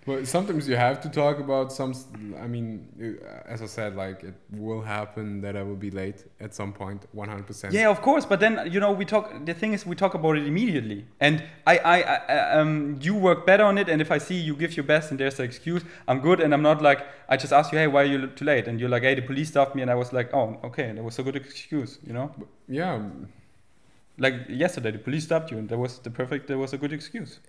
[0.07, 1.95] But sometimes you have to talk about some.
[2.39, 6.55] I mean, as I said, like it will happen that I will be late at
[6.55, 7.73] some point, one hundred percent.
[7.73, 8.27] yeah, of course.
[8.27, 9.33] But then you know we talk.
[9.47, 11.07] The thing is, we talk about it immediately.
[11.21, 13.89] And I, I, I um, you work better on it.
[13.89, 16.39] And if I see you give your best and there's an excuse, I'm good.
[16.41, 17.01] And I'm not like
[17.31, 18.69] I just ask you, hey, why are you too late?
[18.69, 19.81] And you're like, hey, the police stopped me.
[19.81, 21.99] And I was like, oh, okay, that was a good excuse.
[22.07, 22.31] You know,
[22.69, 23.01] Yeah.
[24.19, 26.47] Like yesterday, the police stopped you, and that was the perfect.
[26.49, 27.41] That was a good excuse.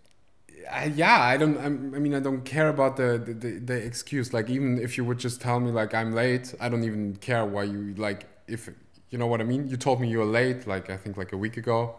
[0.71, 1.57] I, yeah, I don't.
[1.57, 4.33] I'm, I mean, I don't care about the, the, the the excuse.
[4.33, 7.45] Like, even if you would just tell me like I'm late, I don't even care
[7.45, 8.25] why you like.
[8.47, 8.69] If
[9.09, 10.65] you know what I mean, you told me you were late.
[10.67, 11.95] Like I think like a week ago.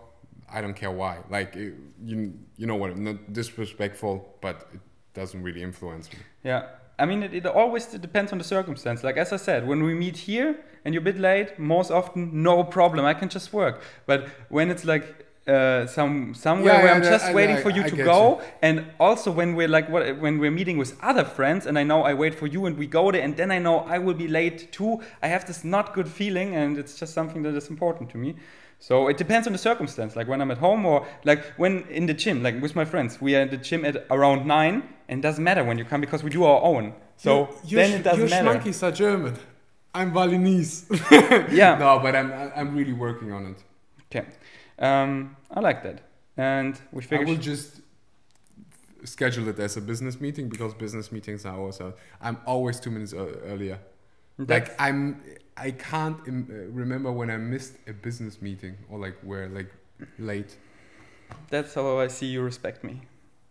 [0.48, 1.18] I don't care why.
[1.28, 2.96] Like it, you you know what?
[2.96, 4.80] Not disrespectful, but it
[5.12, 6.18] doesn't really influence me.
[6.44, 6.66] Yeah.
[6.98, 9.04] I mean, it, it always depends on the circumstance.
[9.04, 12.42] Like, as I said, when we meet here and you're a bit late, most often,
[12.42, 13.04] no problem.
[13.04, 13.82] I can just work.
[14.06, 15.04] But when it's like
[15.46, 17.96] uh, some somewhere Yeah, where yeah, I'm just I- waiting I- for you I to
[17.96, 21.84] go, and also when we're like what, when we're meeting with other friends, and I
[21.84, 24.14] know I wait for you, and we go there, and then I know I will
[24.14, 25.00] be late too.
[25.22, 28.34] I have this not good feeling, and it's just something that is important to me.
[28.80, 30.16] So it depends on the circumstance.
[30.16, 33.20] Like when I'm at home, or like when in the gym, like with my friends,
[33.20, 36.00] we are in the gym at around nine, and it doesn't matter when you come
[36.00, 36.94] because we do our own.
[37.16, 38.44] So Your- then your it doesn't sch- matter.
[38.52, 39.36] Your schmankies are German.
[39.94, 40.86] I'm Balinese.
[41.50, 41.78] Yeah.
[41.78, 43.64] no, but I'm I'm really working on it.
[44.10, 44.26] Okay.
[44.78, 46.02] Um, I like that.
[46.36, 47.28] And we figured.
[47.28, 47.80] I will just
[49.04, 51.80] schedule it as a business meeting because business meetings are always.
[51.80, 53.78] Uh, I'm always two minutes ear- earlier.
[54.38, 55.22] Like I'm,
[55.56, 56.32] I can't uh,
[56.82, 59.70] remember when I missed a business meeting or like where like
[60.18, 60.58] late.
[61.48, 63.00] that's how I see you respect me.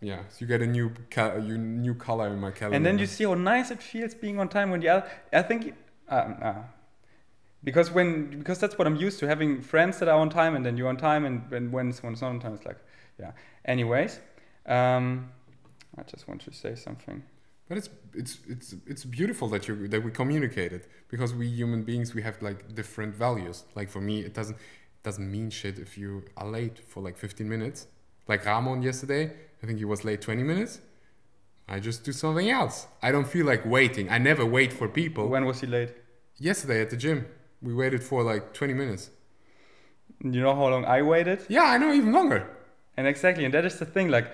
[0.00, 2.76] Yeah, so you get a new ca- you new color in my calendar.
[2.76, 5.10] And then you see how nice it feels being on time when the other.
[5.32, 5.74] I think.
[6.08, 6.54] Um, uh,
[7.64, 10.64] because when because that's what I'm used to having friends that are on time and
[10.64, 12.78] then you're on time and, and when someone's not on time it's like
[13.18, 13.32] yeah.
[13.64, 14.20] Anyways,
[14.66, 15.30] um,
[15.98, 17.22] I just want to say something.
[17.68, 22.14] But it's it's it's it's beautiful that you that we communicated because we human beings
[22.14, 23.64] we have like different values.
[23.74, 27.16] Like for me, it doesn't it doesn't mean shit if you are late for like
[27.16, 27.88] 15 minutes.
[28.28, 29.32] Like Ramon yesterday,
[29.62, 30.80] I think he was late 20 minutes.
[31.68, 32.86] I just do something else.
[33.02, 34.08] I don't feel like waiting.
[34.08, 35.28] I never wait for people.
[35.28, 35.92] When was he late?
[36.38, 37.26] Yesterday at the gym,
[37.60, 39.10] we waited for like 20 minutes.
[40.22, 41.44] You know how long I waited?
[41.48, 42.48] Yeah, I know even longer.
[42.96, 44.08] And exactly, and that is the thing.
[44.08, 44.30] Like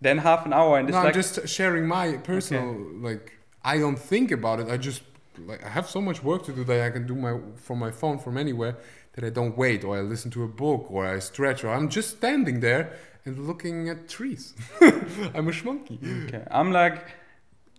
[0.00, 3.32] then half an hour, and it's No, like I'm just sharing my personal like.
[3.64, 4.68] I don't think about it.
[4.68, 5.02] I just
[5.38, 7.90] like I have so much work to do that I can do my from my
[7.90, 8.76] phone from anywhere
[9.14, 11.88] that I don't wait or I listen to a book or I stretch or I'm
[11.88, 12.92] just standing there
[13.26, 14.54] and looking at trees.
[14.80, 15.98] I'm a schmonkey.
[16.28, 16.44] okay.
[16.50, 17.04] I'm like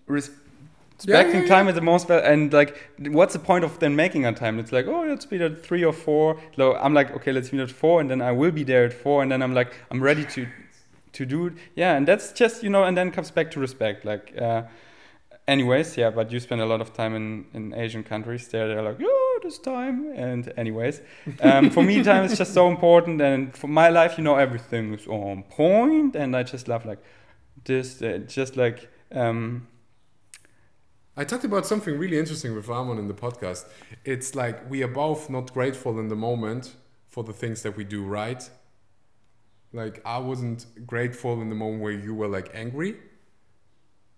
[0.05, 0.29] res-
[1.03, 4.25] Yeah, respecting yeah, time at the most and like what's the point of then making
[4.25, 4.59] a time?
[4.59, 6.39] It's like oh let's meet at three or four.
[6.55, 8.93] So I'm like okay let's meet at four, and then I will be there at
[8.93, 10.47] four, and then I'm like I'm ready to
[11.13, 11.53] to do it.
[11.75, 14.05] Yeah, and that's just you know, and then comes back to respect.
[14.05, 14.63] Like, uh,
[15.47, 16.11] anyways, yeah.
[16.11, 18.47] But you spend a lot of time in in Asian countries.
[18.47, 20.11] There, they're like, oh, this time.
[20.15, 21.01] And anyways,
[21.41, 23.21] um, for me, time is just so important.
[23.21, 26.99] And for my life, you know, everything is on point, and I just love like
[27.65, 28.89] this, uh, just like.
[29.11, 29.67] Um,
[31.19, 33.65] I talked about something really interesting with Ramon in the podcast.
[34.05, 36.75] It's like we are both not grateful in the moment
[37.07, 38.47] for the things that we do right.
[39.73, 42.97] Like I wasn't grateful in the moment where you were like angry,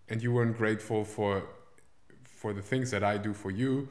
[0.10, 1.44] and you weren't grateful for
[2.26, 3.90] for the things that I do for you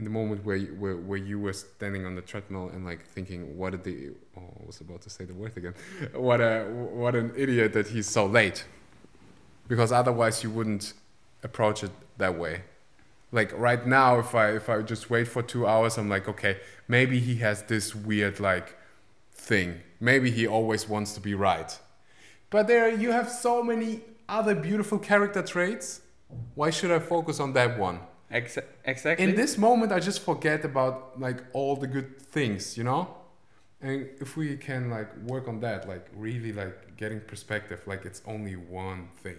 [0.00, 3.04] in the moment where you, where, where you were standing on the treadmill and like
[3.04, 5.74] thinking what did the oh I was about to say the word again.
[6.14, 6.64] What a
[7.02, 8.64] what an idiot that he's so late.
[9.68, 10.94] Because otherwise you wouldn't
[11.42, 12.62] approach it that way.
[13.30, 16.54] Like right now if i if i just wait for two hours i'm like okay
[16.88, 18.68] maybe he has this weird like
[19.34, 19.82] thing.
[20.00, 21.78] Maybe he always wants to be right.
[22.48, 26.00] But there you have so many other beautiful character traits.
[26.54, 28.00] Why should i focus on that one
[28.32, 29.24] exa- exactly.
[29.24, 33.16] in this moment i just forget about like all the good things you know
[33.80, 38.22] and if we can like work on that like really like getting perspective like it's
[38.26, 39.36] only one thing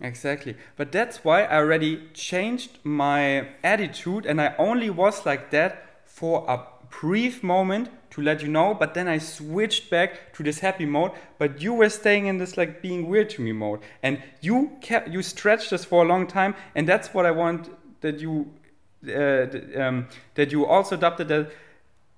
[0.00, 0.56] Exactly.
[0.76, 6.44] But that's why I already changed my attitude and I only was like that for
[6.48, 6.60] a
[6.90, 11.12] brief moment to let you know, but then I switched back to this happy mode.
[11.38, 13.80] But you were staying in this like being weird to me mode.
[14.02, 17.70] And you kept you stretched this for a long time, and that's what I want
[18.00, 18.52] that you
[19.08, 19.46] uh,
[19.80, 21.50] um, that you also adopted that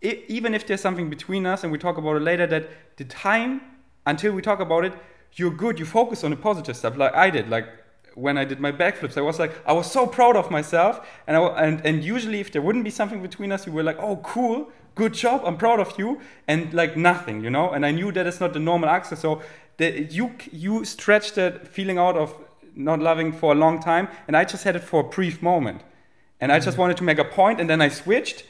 [0.01, 3.61] even if there's something between us and we talk about it later, that the time
[4.07, 4.93] until we talk about it,
[5.35, 5.79] you're good.
[5.79, 7.51] You focus on the positive stuff, like I did.
[7.51, 7.67] Like
[8.15, 11.07] when I did my backflips, I was like, I was so proud of myself.
[11.27, 13.99] And I, and and usually, if there wouldn't be something between us, you were like,
[13.99, 17.71] oh, cool, good job, I'm proud of you, and like nothing, you know.
[17.71, 19.43] And I knew that it's not the normal Axel, so
[19.77, 22.35] that you you stretched that feeling out of
[22.79, 25.83] not loving for a long time, and I just had it for a brief moment,
[26.41, 26.83] and I just mm-hmm.
[26.83, 28.45] wanted to make a point, and then I switched,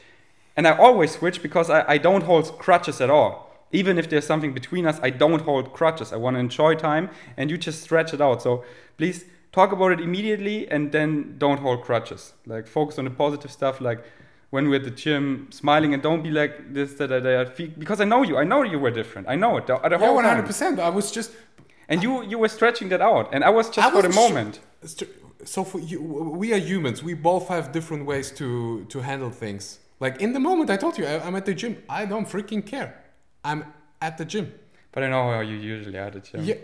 [0.55, 3.49] and I always switch because I, I don't hold crutches at all.
[3.71, 6.11] Even if there's something between us, I don't hold crutches.
[6.11, 8.41] I want to enjoy time, and you just stretch it out.
[8.41, 8.63] So
[8.97, 12.33] please talk about it immediately, and then don't hold crutches.
[12.45, 14.03] Like focus on the positive stuff, like
[14.49, 18.01] when we're at the gym, smiling, and don't be like this, that, that, that, because
[18.01, 18.37] I know you.
[18.37, 19.27] I know you were different.
[19.29, 19.67] I know it.
[19.67, 20.79] The, the yeah whole 100% time.
[20.79, 21.31] i was just
[21.89, 24.59] And you you were stretching that out, and I was just I for the moment.
[25.43, 26.01] So for you
[26.43, 27.03] we are humans.
[27.03, 29.79] We both have different ways to to handle things.
[29.99, 31.73] Like in the moment i told you I, i'm at the gym.
[31.89, 32.89] I don't freaking care.
[33.43, 33.65] I'm
[34.01, 34.53] at the gym.
[34.91, 36.43] But I know how you usually are at the gym.
[36.43, 36.55] yeah.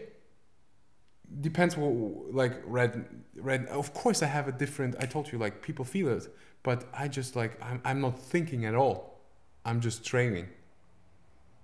[1.41, 1.91] Depends what
[2.33, 3.05] like red
[3.35, 6.27] red of course i have a different i told you like people feel it
[6.63, 9.19] but i just like i'm, I'm not thinking at all.
[9.65, 10.47] I'm just training.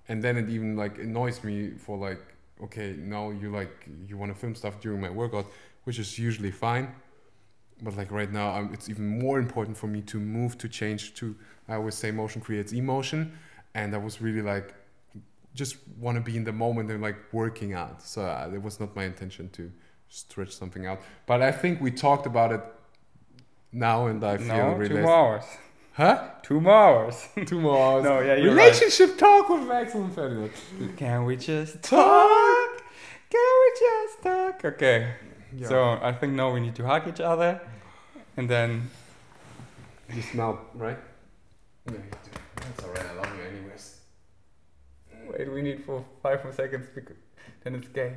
[0.10, 2.22] And then it even like annoys me for like
[2.64, 5.46] okay now you like you want to film stuff during my workout
[5.86, 6.88] which is usually fine
[7.82, 11.14] but like right now I'm, it's even more important for me to move to change
[11.16, 11.36] to
[11.68, 13.38] i always say motion creates emotion
[13.74, 14.74] and i was really like
[15.56, 18.80] just want to be in the moment and like working out so uh, it was
[18.80, 19.72] not my intention to
[20.08, 22.62] stretch something out but i think we talked about it
[23.72, 25.44] now and i feel no, really two hours.
[25.94, 27.28] huh Two more hours.
[27.46, 28.66] two more hours No, yeah, you're right.
[28.66, 30.52] relationship talk with Axel and Ferdinand
[30.98, 32.51] Can we just talk?
[33.32, 34.66] Can we just talk?
[34.66, 35.14] Okay.
[35.58, 35.68] Yeah.
[35.68, 37.60] So I think now we need to hug each other,
[38.38, 38.90] and then
[40.14, 40.98] you smell right
[41.86, 42.32] yeah you do.
[42.56, 44.02] that's alright i love you anyways
[45.32, 45.52] wait.
[45.52, 47.16] We need for five more seconds because
[47.64, 48.14] then it's gay.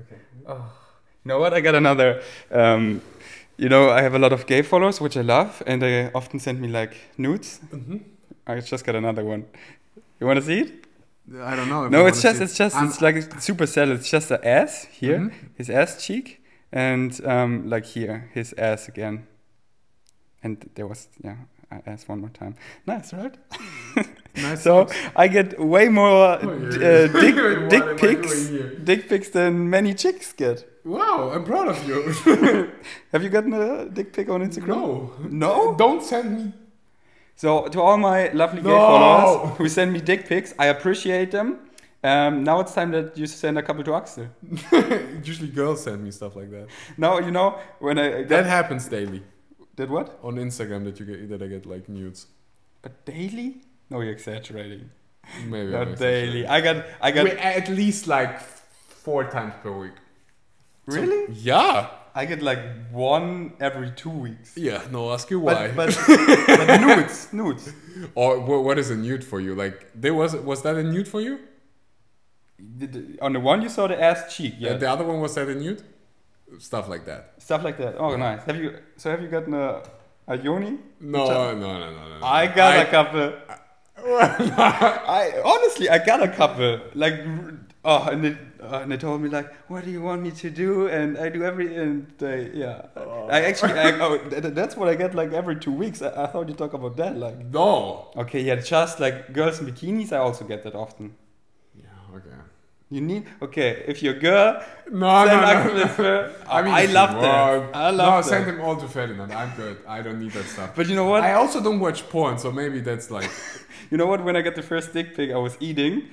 [0.00, 0.72] okay Oh,
[1.24, 1.54] you know what?
[1.54, 2.22] I got another.
[2.50, 3.00] Um,
[3.56, 6.40] you know, I have a lot of gay followers, which I love, and they often
[6.40, 7.60] send me like nudes.
[7.72, 7.98] mm-hmm.
[8.46, 9.44] I just got another one.
[10.20, 10.81] You want to see it?
[11.44, 11.88] I don't know.
[11.88, 13.90] No, it's just it's just I'm- it's like a super cell.
[13.92, 15.32] It's just the ass here, Mhm.
[15.56, 16.42] his ass cheek,
[16.72, 19.26] and um, like here, his ass again.
[20.42, 21.36] And there was yeah,
[21.70, 22.54] I ass one more time.
[22.86, 23.34] Nice, right?
[24.34, 24.86] Nice So.
[25.14, 26.88] I get way more Oh, yeah.
[26.88, 28.48] uh, dick What am I dick pics,
[28.82, 30.64] dick pics than many chicks get.
[30.84, 32.02] Wow, I'm proud of you.
[33.12, 34.68] Have you gotten a dick pic on Instagram?
[34.68, 35.12] no.
[35.30, 35.74] No?
[35.76, 36.52] Don't send me.
[37.42, 41.58] So to all my lovely gay followers who send me dick pics, I appreciate them.
[42.04, 44.28] Um, now it's time that you send a couple to Axel.
[45.24, 46.68] Usually girls send me stuff like that.
[46.96, 49.24] Now you know when I That happens daily
[49.74, 50.20] did what?
[50.22, 52.26] on Instagram that you get that I get like nudes.
[52.80, 53.62] But daily?
[53.90, 54.90] No, you're exaggerating.
[55.48, 55.74] Maybe.
[55.74, 56.46] I'm Not daily.
[56.46, 58.40] I got I got at least like
[59.04, 59.98] four times per week.
[60.88, 61.32] So- really.
[61.32, 61.88] yeah.
[62.14, 62.60] I get like
[62.92, 64.56] one every two weeks.
[64.56, 64.82] Yeah.
[64.90, 65.68] No, ask you why.
[65.68, 65.98] But but,
[66.66, 67.72] but nudes, nudes.
[68.14, 69.54] or wha- what is a nude for you?
[69.54, 71.38] Like there was was that a nude for you?
[72.78, 75.20] The- the- On the one you saw the ass cheek, yeah, And the other one
[75.20, 75.82] was that a nude?
[76.58, 77.34] Stuff like that.
[77.38, 77.94] stuff like that.
[77.98, 78.42] Oh, nice.
[78.44, 78.76] Have you?
[78.96, 79.82] So have you gotten a
[80.28, 80.78] a yoni?
[81.00, 82.18] No, no, no, no, no.
[82.20, 82.26] no.
[82.26, 83.32] I got I- a couple.
[84.04, 86.80] I honestly, I got a couple.
[86.94, 87.14] Like,
[87.84, 90.50] oh, and they, uh, and they told me like, what do you want me to
[90.50, 90.88] do?
[90.88, 92.86] And I do every, and they, yeah.
[92.96, 96.02] I actually, I, oh, th- that's what I get like every two weeks.
[96.02, 97.38] I, I thought you talk about that, like.
[97.46, 98.10] No.
[98.16, 101.14] Okay, yeah, just like girls in bikinis, I also get that often.
[101.74, 101.86] Yeah.
[102.16, 102.28] Okay.
[102.90, 103.84] You need okay.
[103.88, 106.34] If you're a girl, No, no, no.
[106.46, 107.74] I mean, I love that.
[107.74, 109.32] I no, love send them all to Ferdinand.
[109.32, 109.78] I'm good.
[109.88, 110.76] I don't need that stuff.
[110.76, 111.22] But you know what?
[111.24, 113.30] I also don't watch porn, so maybe that's like.
[113.90, 114.24] You know what?
[114.24, 116.08] When I got the first dick pic, I was eating,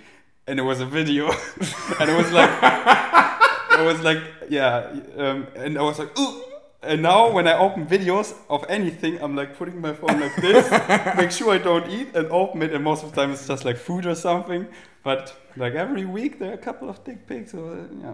[0.50, 1.26] and it was a video,
[2.00, 2.52] and it was like,
[3.80, 4.74] it was like, yeah,
[5.18, 6.44] um, and I was like, ooh.
[6.82, 10.66] And now when I open videos of anything, I'm like putting my phone like this,
[11.18, 12.74] make sure I don't eat, and open it.
[12.74, 14.66] And most of the time it's just like food or something.
[15.04, 17.52] But like every week there are a couple of dick pics.
[17.52, 18.14] So uh, yeah.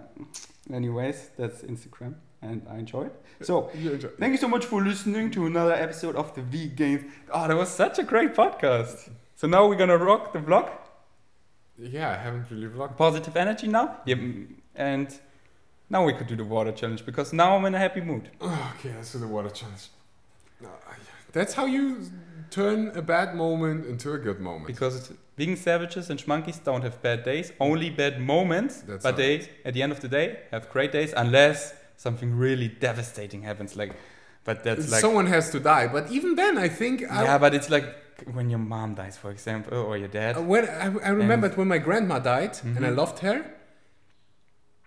[0.76, 3.16] Anyways, that's Instagram, and I enjoy it.
[3.44, 6.66] So You enjoy- Thank you so much for listening to another episode of the V
[6.70, 7.04] Games.
[7.32, 9.12] Oh, that was such a great podcast.
[9.36, 10.72] So now we're gonna rock the vlog.
[11.78, 12.98] Yeah, I haven't really vlogged.
[12.98, 13.98] Positive energy now.
[14.06, 14.18] Yep.
[14.18, 15.20] Mm, and
[15.90, 18.30] now we could do the water challenge because now I'm in a happy mood.
[18.42, 19.90] Oh, okay, let's do the water challenge.
[20.62, 20.94] No, I-
[21.34, 22.02] That's how you
[22.50, 24.68] turn a bad moment into a good moment.
[24.68, 28.82] Because vegan savages and schmonkeys don't have bad days, only bad moments.
[28.82, 32.70] That's but they, at the end of the day, have great days unless something really
[32.70, 33.76] devastating happens.
[33.76, 33.94] Like,
[34.46, 37.54] but that's like Someone has to die, but even then, I think I, yeah, but
[37.54, 37.86] it's like
[38.34, 40.38] when your mom dies, for example, or your dad.
[40.38, 42.96] Uh, when I, I remembered when my grandma died and I Mhm.
[42.98, 43.46] loved her,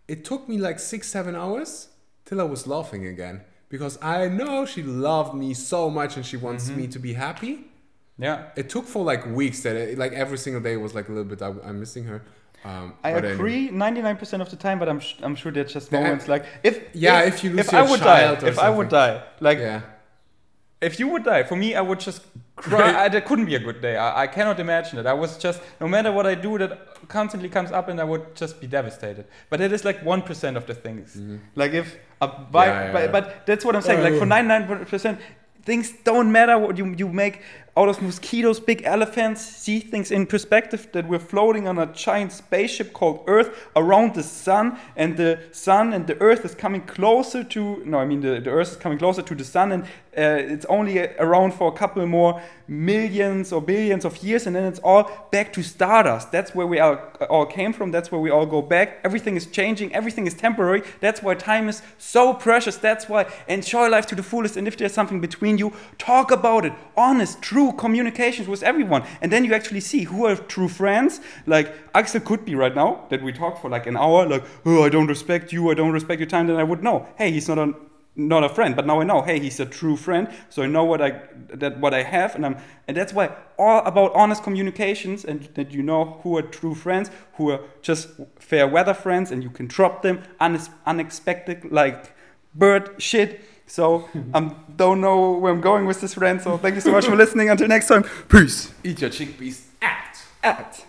[0.06, 1.88] it took me like six, seven hours
[2.24, 6.36] till I was laughing again because I know she loved me so much and she
[6.36, 6.76] wants Mhm.
[6.76, 7.70] me to be happy.
[8.18, 8.46] Yeah.
[8.56, 11.28] It took for like weeks that it, like every single day was like a little
[11.28, 12.22] bit I, I'm missing her.
[12.64, 13.34] Um, I but anyway.
[13.34, 16.44] agree 99% of the time, but I'm, sh- I'm sure there's just The- moments like
[16.64, 18.88] if Yeah, if you lose if your I would child die, or if I would
[18.88, 19.82] die, like yeah,
[20.80, 22.22] if you would die, for me, I would just
[22.58, 23.04] cry.
[23.04, 23.96] I, that couldn't be a good day.
[23.96, 25.06] I, I cannot imagine it.
[25.06, 28.34] I was just no matter what I do, that constantly comes up, and I would
[28.34, 29.24] just be devastated.
[29.50, 31.16] But it is like one percent of the things.
[31.16, 31.38] Mhm.
[31.54, 33.10] Like if a vi- Yeah, yeah, but, yeah.
[33.12, 34.02] but that's what I'm saying.
[34.02, 34.26] Like for Oh.
[34.26, 35.18] 99%,
[35.64, 37.42] things don't matter what you you make
[37.76, 42.32] out of mosquitoes, big elephants, see things in perspective that we're floating on a giant
[42.32, 47.44] spaceship called Earth around the sun, and the sun and the Earth is coming closer
[47.44, 49.86] to no, I mean the, the Earth is coming closer to the sun, and uh,
[50.18, 54.64] it's only uh, around for a couple more millions or billions of years, and then
[54.64, 56.30] it's all back to stardust.
[56.30, 56.98] That's where we all,
[57.30, 57.90] all came from.
[57.90, 59.00] That's where we all go back.
[59.04, 59.94] Everything is changing.
[59.94, 60.82] Everything is temporary.
[61.00, 62.76] That's why time is so precious.
[62.76, 64.56] That's why enjoy life to the fullest.
[64.56, 66.72] And if there's something between you, talk about it.
[66.96, 71.20] Honest, true communications with everyone, and then you actually see who are true friends.
[71.46, 74.28] Like Axel could be right now that we talk for like an hour.
[74.28, 75.70] Like, oh, I don't respect you.
[75.70, 76.46] I don't respect your time.
[76.46, 77.08] Then I would know.
[77.16, 77.74] Hey, he's not a
[78.18, 80.28] not a friend, but now I know, hey, he's a true friend.
[80.50, 81.22] So I know what I
[81.54, 82.56] that what I have, and I'm
[82.86, 87.10] and that's why all about honest communications and that you know who are true friends,
[87.34, 88.08] who are just
[88.38, 92.14] fair weather friends, and you can drop them unex- unexpected like
[92.54, 93.40] bird shit.
[93.66, 96.42] So I um, don't know where I'm going with this friend.
[96.42, 97.50] So thank you so much for listening.
[97.50, 98.72] Until next time, peace.
[98.82, 99.64] eat your chickpeas.
[99.80, 100.24] Act.
[100.42, 100.86] Act.